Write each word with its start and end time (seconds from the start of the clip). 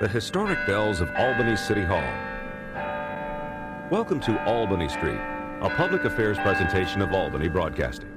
the 0.00 0.06
historic 0.06 0.64
bells 0.64 1.00
of 1.00 1.10
Albany 1.16 1.56
City 1.56 1.82
Hall. 1.82 2.00
Welcome 3.90 4.20
to 4.20 4.40
Albany 4.44 4.88
Street, 4.88 5.18
a 5.60 5.68
public 5.76 6.04
affairs 6.04 6.38
presentation 6.38 7.02
of 7.02 7.12
Albany 7.12 7.48
Broadcasting. 7.48 8.08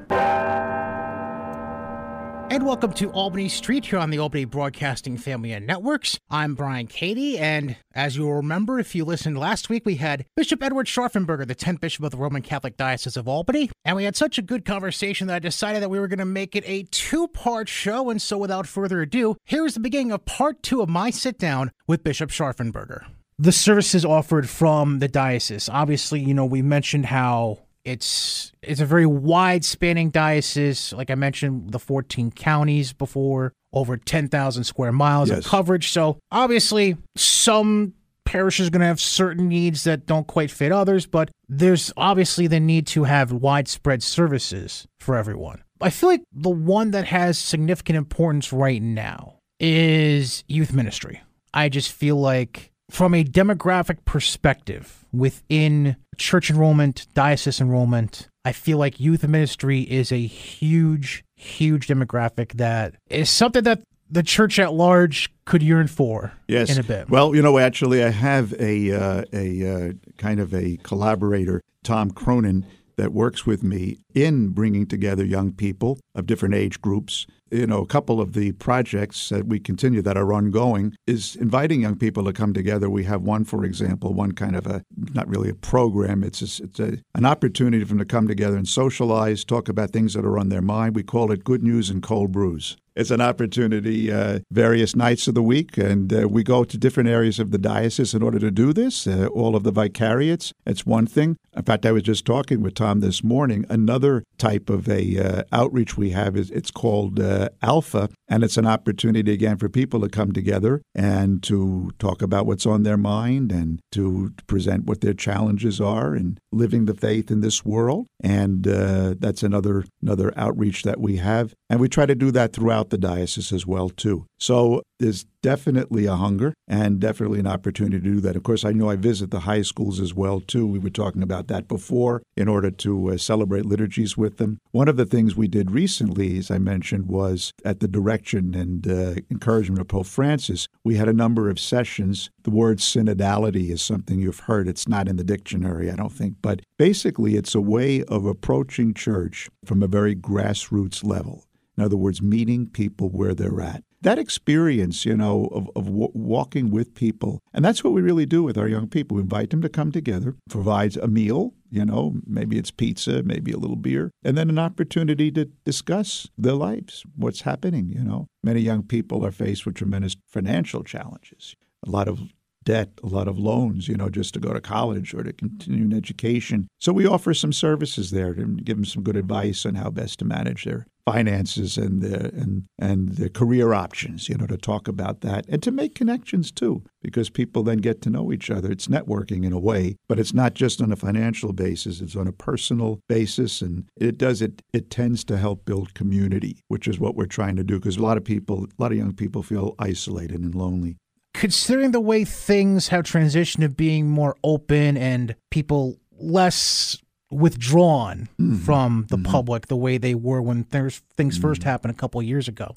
And 2.52 2.65
welcome 2.65 2.92
to 2.96 3.10
Albany 3.12 3.47
Street 3.47 3.86
here 3.86 3.99
on 3.99 4.10
the 4.10 4.20
Albany 4.20 4.44
Broadcasting 4.44 5.15
Family 5.15 5.54
and 5.54 5.65
Networks. 5.65 6.20
I'm 6.29 6.54
Brian 6.54 6.85
Cady, 6.85 7.40
and 7.40 7.78
as 7.96 8.17
you'll 8.17 8.34
remember, 8.34 8.78
if 8.78 8.94
you 8.94 9.06
listened 9.06 9.38
last 9.38 9.70
week, 9.70 9.85
we 9.85 9.96
had 9.96 10.26
Bishop 10.35 10.62
Edward 10.62 10.88
Scharfenberger, 10.88 11.48
the 11.48 11.56
10th 11.56 11.79
Bishop 11.79 12.03
of 12.03 12.12
the 12.12 12.17
Roman 12.17 12.42
Catholic 12.42 12.76
Diocese 12.76 13.16
of 13.16 13.26
Albany, 13.26 13.72
and 13.85 13.96
we 13.96 14.03
had 14.03 14.17
such 14.17 14.38
a 14.38 14.42
good 14.42 14.66
conversation 14.66 15.28
that 15.28 15.35
I 15.35 15.40
decided 15.40 15.81
that 15.81 15.88
we 15.88 15.98
were 15.98 16.09
going 16.09 16.20
to 16.20 16.26
make 16.26 16.53
it 16.53 16.66
a 16.67 16.84
two 16.91 17.30
part 17.30 17.70
show. 17.70 18.09
And 18.09 18.22
so, 18.22 18.38
without 18.38 18.67
further 18.67 19.02
ado, 19.02 19.38
here's 19.45 19.75
the 19.75 19.80
beginning 19.80 20.11
of 20.11 20.25
part 20.25 20.61
two 20.61 20.81
of 20.81 20.89
my 20.89 21.09
sit 21.09 21.39
down 21.39 21.72
with 21.88 22.03
Bishop 22.03 22.31
Scharfenberger. 22.31 23.05
The 23.39 23.53
services 23.53 24.03
offered 24.03 24.49
from 24.49 24.99
the 24.99 25.08
diocese. 25.08 25.70
Obviously, 25.70 26.20
you 26.20 26.33
know, 26.33 26.45
we 26.45 26.61
mentioned 26.61 27.05
how 27.05 27.59
it's 27.85 28.52
it's 28.62 28.80
a 28.81 28.85
very 28.85 29.05
wide 29.05 29.66
spanning 29.66 30.09
diocese. 30.09 30.94
Like 30.94 31.09
I 31.09 31.16
mentioned, 31.16 31.72
the 31.72 31.80
14 31.80 32.31
counties 32.31 32.94
before, 32.94 33.53
over 33.73 33.98
10,000 33.98 34.63
square 34.63 34.91
miles 34.91 35.30
Yes. 35.30 35.39
of 35.39 35.45
coverage. 35.45 35.89
So 35.91 36.17
obviously, 36.31 36.98
some 37.16 37.94
parishes 38.25 38.67
are 38.67 38.72
going 38.72 38.81
to 38.81 38.86
have 38.88 39.02
certain 39.02 39.48
needs 39.49 39.84
that 39.84 40.05
don't 40.05 40.27
quite 40.27 40.52
fit 40.52 40.72
others, 40.72 41.05
but 41.05 41.31
there's 41.49 41.91
obviously 41.98 42.48
the 42.48 42.59
need 42.59 42.88
to 42.88 43.03
have 43.05 43.31
widespread 43.31 44.02
services 44.03 44.88
for 45.00 45.16
everyone. 45.17 45.63
I 45.81 45.89
feel 45.89 46.09
like 46.09 46.22
the 46.31 46.50
one 46.50 46.91
that 46.91 47.05
has 47.08 47.38
significant 47.39 47.98
importance 47.98 48.53
right 48.53 48.81
now 48.81 49.38
is 49.59 50.44
youth 50.48 50.73
ministry. 50.73 51.22
I 51.53 51.67
just 51.70 51.92
feel 51.92 52.16
like 52.17 52.72
from 52.89 53.14
a 53.14 53.23
demographic 53.23 54.05
perspective 54.05 55.03
within 55.11 55.95
church 56.22 56.50
enrollment, 56.50 57.08
diocese 57.14 57.59
enrollment, 57.59 58.27
I 58.45 58.52
feel 58.52 58.77
like 58.77 59.00
youth 59.00 59.27
ministry 59.27 59.81
is 59.81 60.11
a 60.11 60.25
huge, 60.25 61.23
huge 61.36 61.88
demographic 61.88 62.53
that 62.53 62.95
is 63.09 63.30
something 63.30 63.64
that 63.64 63.81
the 64.09 64.23
church 64.23 64.59
at 64.59 64.73
large 64.73 65.33
could 65.45 65.64
yearn 65.64 65.88
for 65.88 66.33
Yes. 66.47 66.69
in 66.69 66.80
a 66.80 66.83
bit. 66.83 67.09
Well, 67.09 67.33
you 67.36 67.42
know, 67.42 67.58
actually, 67.58 68.03
I 68.03 68.09
have 68.09 68.53
a 68.59 68.92
uh, 68.92 69.23
a 69.33 69.67
uh, 69.89 69.94
kind 70.17 70.39
of 70.39 70.53
a 70.53 70.77
collaborator, 70.83 71.61
Tom 71.83 72.11
Cronin, 72.11 72.66
that 73.02 73.13
works 73.13 73.47
with 73.47 73.63
me 73.63 73.97
in 74.13 74.49
bringing 74.49 74.85
together 74.85 75.25
young 75.25 75.52
people 75.52 75.99
of 76.13 76.27
different 76.27 76.53
age 76.53 76.80
groups. 76.81 77.25
You 77.49 77.66
know, 77.66 77.80
a 77.80 77.88
couple 77.88 78.21
of 78.21 78.33
the 78.33 78.52
projects 78.53 79.30
that 79.30 79.47
we 79.47 79.59
continue 79.59 80.03
that 80.03 80.17
are 80.17 80.31
ongoing 80.31 80.95
is 81.08 81.35
inviting 81.35 81.81
young 81.81 81.97
people 81.97 82.23
to 82.25 82.31
come 82.31 82.53
together. 82.53 82.91
We 82.91 83.03
have 83.05 83.23
one, 83.23 83.43
for 83.43 83.66
example, 83.66 84.13
one 84.13 84.33
kind 84.33 84.55
of 84.55 84.67
a 84.67 84.83
not 85.16 85.27
really 85.27 85.49
a 85.49 85.55
program. 85.55 86.23
It's 86.23 86.41
a, 86.41 86.63
it's 86.63 86.80
a, 86.80 86.97
an 87.16 87.25
opportunity 87.25 87.83
for 87.83 87.89
them 87.89 87.97
to 87.97 88.05
come 88.05 88.27
together 88.27 88.55
and 88.55 88.67
socialize, 88.67 89.43
talk 89.43 89.67
about 89.67 89.89
things 89.89 90.13
that 90.13 90.23
are 90.23 90.38
on 90.38 90.49
their 90.49 90.61
mind. 90.61 90.95
We 90.95 91.03
call 91.03 91.31
it 91.31 91.43
Good 91.43 91.63
News 91.63 91.89
and 91.89 92.03
Cold 92.03 92.31
Brews. 92.31 92.77
It's 92.94 93.11
an 93.11 93.22
opportunity 93.22 94.11
uh, 94.11 94.39
various 94.52 94.97
nights 94.97 95.28
of 95.30 95.34
the 95.34 95.42
week, 95.42 95.78
and 95.78 96.11
uh, 96.11 96.28
we 96.28 96.44
go 96.44 96.66
to 96.66 96.78
different 96.78 97.08
areas 97.08 97.39
of 97.39 97.52
the 97.52 97.58
diocese 97.58 98.14
in 98.14 98.22
order 98.22 98.38
to 98.39 98.52
do 98.52 98.73
this. 98.73 99.08
Uh, 99.08 99.28
all 99.28 99.56
of 99.56 99.64
the 99.64 99.72
vicariates, 99.72 100.52
it's 100.66 100.86
one 100.86 101.08
thing. 101.08 101.38
In 101.56 101.64
fact, 101.64 101.86
I 101.86 101.94
was 101.94 102.03
just 102.03 102.25
talking 102.25 102.61
with 102.61 102.75
Tom 102.75 103.00
this 103.00 103.23
morning. 103.23 103.66
Another 103.70 104.23
type 104.38 104.70
of 104.70 104.89
a 104.89 105.17
uh, 105.17 105.44
outreach 105.53 105.95
we 105.95 106.09
have 106.09 106.36
is 106.36 106.52
it's 106.52 106.72
called 106.72 107.20
uh, 107.20 107.50
Alpha, 107.61 108.09
and 108.28 108.44
it's 108.44 108.58
an 108.58 108.67
opportunity 108.67 109.31
again 109.31 109.58
for 109.58 109.70
people 109.70 110.02
to 110.02 110.09
come 110.09 110.33
together 110.33 110.81
and 110.94 111.42
to 111.44 111.92
talk 111.98 112.22
about 112.22 112.45
what's 112.45 112.66
on 112.66 112.83
their 112.83 112.98
mind 112.98 113.54
and 113.54 113.80
to 113.94 114.33
present 114.48 114.83
what 114.83 114.99
their 114.99 115.14
challenges 115.14 115.80
are 115.80 116.14
in 116.14 116.38
living 116.52 116.86
the 116.86 116.94
faith 116.94 117.32
in 117.32 117.42
this 117.42 117.64
world. 117.66 118.08
And 118.22 118.67
uh, 118.67 119.16
that's 119.20 119.44
another 119.44 119.86
another 120.02 120.34
outreach 120.36 120.84
that 120.84 121.00
we 121.00 121.17
have, 121.17 121.54
and 121.70 121.80
we 121.80 121.89
try 121.89 122.06
to 122.06 122.16
do 122.16 122.32
that 122.32 122.54
throughout 122.54 122.89
the 122.89 122.98
diocese 122.98 123.52
as 123.52 123.66
well 123.66 123.89
too. 123.89 124.26
So 124.41 124.81
there's 124.97 125.25
definitely 125.43 126.07
a 126.07 126.15
hunger 126.15 126.55
and 126.67 126.99
definitely 126.99 127.39
an 127.39 127.45
opportunity 127.45 127.99
to 127.99 128.03
do 128.03 128.19
that. 128.22 128.35
Of 128.35 128.41
course, 128.41 128.66
I 128.66 128.72
know 128.72 128.90
I 128.90 128.96
visit 128.96 129.29
the 129.29 129.41
high 129.41 129.62
schools 129.62 130.00
as 130.00 130.16
well 130.16 130.40
too. 130.40 130.66
We 130.66 130.79
were 130.79 130.90
talking 130.90 131.22
about 131.22 131.47
that 131.50 131.68
before 131.68 132.24
in 132.35 132.47
order 132.47 132.72
to 132.72 133.12
uh, 133.12 133.18
celebrate 133.18 133.68
liturgies 133.68 134.18
with 134.18 134.38
them. 134.38 134.57
One 134.72 134.88
of 134.88 134.97
the 134.97 135.06
things 135.06 135.35
we 135.35 135.47
did 135.47 135.69
recently, 135.69 136.40
as 136.40 136.50
I 136.50 136.57
mentioned, 136.57 137.06
was 137.06 137.53
at 137.63 137.81
the 137.81 137.88
direction 137.88 138.56
and 138.56 138.88
uh, 138.88 139.22
encouragement 139.29 139.79
of 139.79 139.88
Pope 139.88 140.07
Francis, 140.07 140.68
we 140.84 140.96
had 140.96 141.08
a 141.08 141.13
number 141.13 141.47
of 141.47 141.59
sessions. 141.59 142.31
The 142.41 142.50
word 142.50 142.79
synodality 142.79 143.69
is 143.69 143.84
something 143.84 144.19
you've 144.19 144.40
heard. 144.40 144.68
It's 144.68 144.88
not 144.88 145.08
in 145.08 145.18
the 145.18 145.23
dictionary, 145.23 145.91
I 145.91 145.96
don't 145.96 146.12
think, 146.12 146.38
but 146.41 146.62
basically 146.79 147.35
it's 147.35 147.53
a 147.53 147.62
way 147.62 148.03
of 148.06 148.25
approaching 148.25 148.96
church 148.96 149.52
from 149.66 149.84
a 149.84 149.88
very 149.88 150.16
grassroots 150.16 151.03
level. 151.03 151.46
In 151.78 151.84
other 151.84 151.98
words, 151.98 152.22
meeting 152.22 152.68
people 152.68 153.09
where 153.09 153.34
they're 153.34 153.62
at. 153.62 153.84
That 154.02 154.18
experience, 154.18 155.06
you 155.06 155.16
know, 155.16 155.48
of, 155.52 155.70
of 155.76 155.86
w- 155.86 156.12
walking 156.14 156.72
with 156.72 156.96
people, 156.96 157.40
and 157.54 157.64
that's 157.64 157.84
what 157.84 157.94
we 157.94 158.02
really 158.02 158.26
do 158.26 158.42
with 158.42 158.58
our 158.58 158.68
young 158.68 158.88
people. 158.88 159.16
We 159.16 159.22
invite 159.22 159.52
them 159.52 159.62
to 159.62 159.70
come 159.70 159.92
together, 159.92 160.36
provides 160.50 160.98
a 160.98 161.08
meal, 161.08 161.54
you 161.70 161.86
know, 161.86 162.16
maybe 162.26 162.58
it's 162.58 162.72
pizza, 162.72 163.22
maybe 163.24 163.52
a 163.52 163.58
little 163.58 163.76
beer, 163.76 164.12
and 164.24 164.38
then 164.38 164.50
an 164.50 164.59
opportunity 164.59 165.32
to 165.32 165.46
discuss 165.66 166.28
their 166.38 166.54
lives, 166.54 167.06
what's 167.16 167.42
happening, 167.42 167.90
you 167.90 168.03
know. 168.03 168.28
Many 168.44 168.62
young 168.62 168.84
people 168.84 169.26
are 169.26 169.32
faced 169.32 169.66
with 169.66 169.76
tremendous 169.76 170.16
financial 170.28 170.84
challenges, 170.84 171.56
a 171.86 171.90
lot 171.90 172.08
of 172.08 172.34
debt, 172.64 172.90
a 173.04 173.08
lot 173.08 173.28
of 173.28 173.40
loans, 173.40 173.88
you 173.88 173.96
know, 173.96 174.10
just 174.10 174.34
to 174.34 174.40
go 174.40 174.54
to 174.54 174.62
college 174.62 175.14
or 175.14 175.24
to 175.24 175.34
continue 175.34 175.84
an 175.84 175.94
education. 175.94 176.68
So 176.80 176.94
we 176.94 177.08
offer 177.08 177.34
some 177.34 177.54
services 177.54 178.12
there 178.12 178.34
to 178.34 178.46
give 178.46 178.78
them 178.78 178.86
some 178.86 179.04
good 179.04 179.18
advice 179.18 179.66
on 179.66 179.76
how 179.76 179.90
best 179.90 180.20
to 180.20 180.26
manage 180.26 180.66
their 180.66 180.86
finances 181.06 181.78
and 181.78 182.02
their 182.02 182.28
and 182.28 182.66
and 182.78 183.10
their 183.10 183.30
career 183.30 183.74
options, 183.74 184.30
you 184.30 184.36
know, 184.36 184.46
to 184.48 184.58
talk 184.58 184.88
about 184.88 185.22
that 185.22 185.46
and 185.48 185.62
to 185.64 185.72
make 185.72 185.96
connections 185.96 186.52
too, 186.52 186.84
because 187.02 187.30
people 187.30 187.64
then 187.64 187.80
get 187.80 188.02
to 188.02 188.10
know 188.10 188.32
each 188.32 188.50
other. 188.50 188.72
It's 188.72 188.88
networking 188.88 189.46
in 189.46 189.54
a 189.54 189.60
way, 189.60 189.98
but 190.08 190.20
it's 190.20 190.34
not 190.34 190.54
just 190.54 190.82
on 190.82 190.92
a 190.92 190.96
financial 190.96 191.54
basis, 191.54 192.02
it's 192.02 192.16
on 192.16 192.28
a 192.28 192.32
personal 192.32 193.00
basis 193.08 193.62
and 193.62 193.86
it 194.00 194.18
does 194.18 194.42
it 194.42 194.62
it 194.74 194.90
tends 194.90 195.24
to 195.26 195.38
help 195.38 195.66
build 195.66 195.94
community, 195.94 196.62
which 196.68 196.88
is 196.88 197.00
what 197.00 197.16
we're 197.16 197.26
trying 197.26 197.56
to 197.56 197.64
do 197.64 197.80
because 197.80 197.98
a 197.98 198.04
lot 198.04 198.18
of 198.18 198.24
people, 198.24 198.66
a 198.66 198.82
lot 198.82 198.92
of 198.92 198.98
young 198.98 199.14
people 199.14 199.44
feel 199.44 199.76
isolated 199.80 200.40
and 200.40 200.56
lonely. 200.56 200.98
Considering 201.34 201.92
the 201.92 202.02
way 202.02 202.25
things 202.25 202.90
have 202.90 203.03
transitioned 203.03 203.62
to 203.62 203.69
being 203.69 204.09
more 204.09 204.36
open 204.44 204.97
and 204.97 205.36
people 205.50 205.97
less 206.19 206.97
withdrawn 207.31 208.28
mm-hmm. 208.40 208.58
from 208.58 209.06
the 209.09 209.18
mm-hmm. 209.18 209.31
public 209.31 209.68
the 209.68 209.75
way 209.75 209.97
they 209.97 210.14
were 210.14 210.41
when 210.41 210.64
things 210.66 211.02
first 211.38 211.62
mm-hmm. 211.62 211.70
happened 211.70 211.91
a 211.91 211.97
couple 211.97 212.20
of 212.20 212.28
years 212.28 212.47
ago. 212.47 212.74